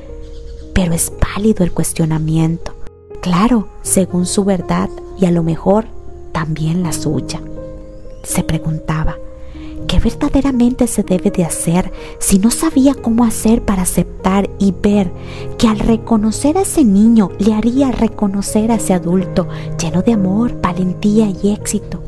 pero 0.74 0.92
es 0.92 1.11
válido 1.20 1.64
el 1.64 1.72
cuestionamiento. 1.72 2.74
Claro, 3.22 3.66
según 3.83 4.27
su 4.27 4.44
verdad 4.44 4.90
y 5.18 5.24
a 5.24 5.31
lo 5.31 5.42
mejor 5.42 5.87
también 6.38 6.85
la 6.85 6.92
suya. 6.92 7.42
Se 8.22 8.44
preguntaba, 8.44 9.16
¿Qué 9.88 9.98
verdaderamente 9.98 10.87
se 10.87 11.03
debe 11.03 11.33
de 11.33 11.44
hacer 11.44 11.90
si 12.20 12.38
no 12.38 12.53
sabía 12.53 12.94
cómo 12.94 13.24
hacer 13.24 13.62
para 13.62 13.83
aceptar 13.83 14.48
y 14.61 14.72
ver 14.72 15.11
que 15.57 15.66
al 15.66 15.81
reconocer 15.81 16.57
a 16.57 16.61
ese 16.61 16.85
niño 16.85 17.31
le 17.40 17.55
haría 17.55 17.90
reconocer 17.90 18.70
a 18.70 18.77
ese 18.77 18.94
adulto 18.94 19.48
lleno 19.83 20.03
de 20.03 20.12
amor, 20.12 20.61
valentía 20.61 21.29
y 21.29 21.53
éxito? 21.53 22.03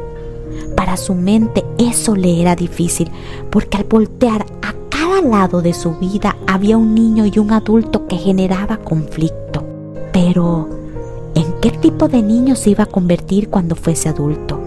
Para 0.76 0.96
su 0.96 1.14
mente 1.14 1.64
eso 1.78 2.14
le 2.14 2.40
era 2.40 2.54
difícil 2.54 3.10
porque 3.50 3.78
al 3.78 3.84
voltear 3.84 4.46
a 4.62 4.74
cada 4.90 5.22
lado 5.22 5.60
de 5.60 5.74
su 5.74 5.96
vida 5.96 6.36
había 6.46 6.76
un 6.76 6.94
niño 6.94 7.26
y 7.26 7.36
un 7.40 7.50
adulto 7.50 8.06
que 8.06 8.16
generaba 8.16 8.76
conflicto. 8.76 9.64
Pero, 10.12 10.68
¿en 10.68 10.79
qué 11.60 11.70
tipo 11.70 12.08
de 12.08 12.22
niño 12.22 12.56
se 12.56 12.70
iba 12.70 12.84
a 12.84 12.86
convertir 12.86 13.48
cuando 13.50 13.74
fuese 13.76 14.08
adulto? 14.08 14.60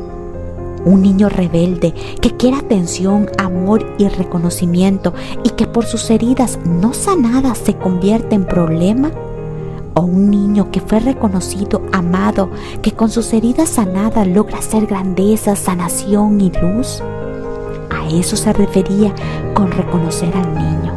un 0.86 1.02
niño 1.02 1.30
rebelde 1.30 1.94
que 2.22 2.32
quiere 2.32 2.58
atención, 2.58 3.30
amor 3.38 3.86
y 3.98 4.08
reconocimiento 4.08 5.14
y 5.44 5.52
que 5.52 5.68
por 5.68 5.86
sus 5.86 6.10
heridas 6.10 6.60
no 6.66 6.94
sanadas 6.94 7.58
se 7.58 7.76
convierte 7.76 8.36
en 8.36 8.46
problema? 8.46 9.12
¿O 9.96 10.02
un 10.02 10.32
niño 10.32 10.72
que 10.72 10.82
fue 10.82 11.00
reconocido, 11.00 11.84
amado, 11.92 12.50
que 12.82 12.94
con 12.94 13.12
sus 13.12 13.32
heridas 13.32 13.70
sanadas 13.70 14.28
logra 14.28 14.62
ser 14.62 14.88
grandeza, 14.88 15.56
sanación 15.56 16.42
y 16.42 16.52
luz? 16.52 17.02
A 17.92 18.08
eso 18.10 18.36
se 18.36 18.52
refería 18.54 19.14
con 19.54 19.72
reconocer 19.72 20.36
al 20.36 20.56
niño. 20.56 20.93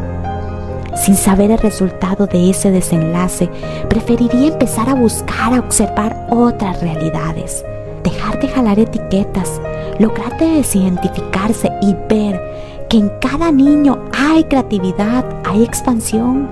Sin 0.97 1.15
saber 1.15 1.51
el 1.51 1.59
resultado 1.59 2.27
de 2.27 2.51
ese 2.51 2.71
desenlace, 2.71 3.49
preferiría 3.89 4.49
empezar 4.49 4.89
a 4.89 4.95
buscar, 4.95 5.53
a 5.55 5.61
observar 5.61 6.27
otras 6.31 6.81
realidades, 6.81 7.65
dejar 8.03 8.41
de 8.41 8.49
jalar 8.49 8.79
etiquetas, 8.79 9.61
lograr 9.99 10.37
desidentificarse 10.39 11.71
y 11.83 11.95
ver 12.09 12.41
que 12.89 12.99
en 12.99 13.11
cada 13.21 13.53
niño 13.53 13.99
hay 14.17 14.45
creatividad, 14.45 15.25
hay 15.45 15.63
expansión 15.63 16.49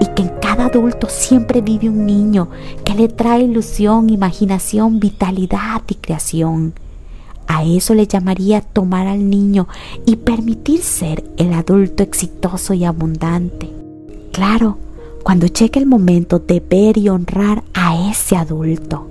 y 0.00 0.06
que 0.14 0.22
en 0.22 0.32
cada 0.40 0.66
adulto 0.66 1.08
siempre 1.08 1.60
vive 1.60 1.88
un 1.88 2.06
niño 2.06 2.48
que 2.84 2.94
le 2.94 3.08
trae 3.08 3.42
ilusión, 3.42 4.10
imaginación, 4.10 5.00
vitalidad 5.00 5.82
y 5.88 5.94
creación. 5.94 6.74
A 7.46 7.64
eso 7.64 7.94
le 7.94 8.06
llamaría 8.06 8.60
tomar 8.60 9.06
al 9.06 9.30
niño 9.30 9.68
y 10.04 10.16
permitir 10.16 10.82
ser 10.82 11.24
el 11.36 11.52
adulto 11.52 12.02
exitoso 12.02 12.74
y 12.74 12.84
abundante. 12.84 13.75
Claro, 14.36 14.76
cuando 15.22 15.46
llegue 15.46 15.80
el 15.80 15.86
momento 15.86 16.38
de 16.38 16.60
ver 16.60 16.98
y 16.98 17.08
honrar 17.08 17.64
a 17.72 18.10
ese 18.10 18.36
adulto. 18.36 19.10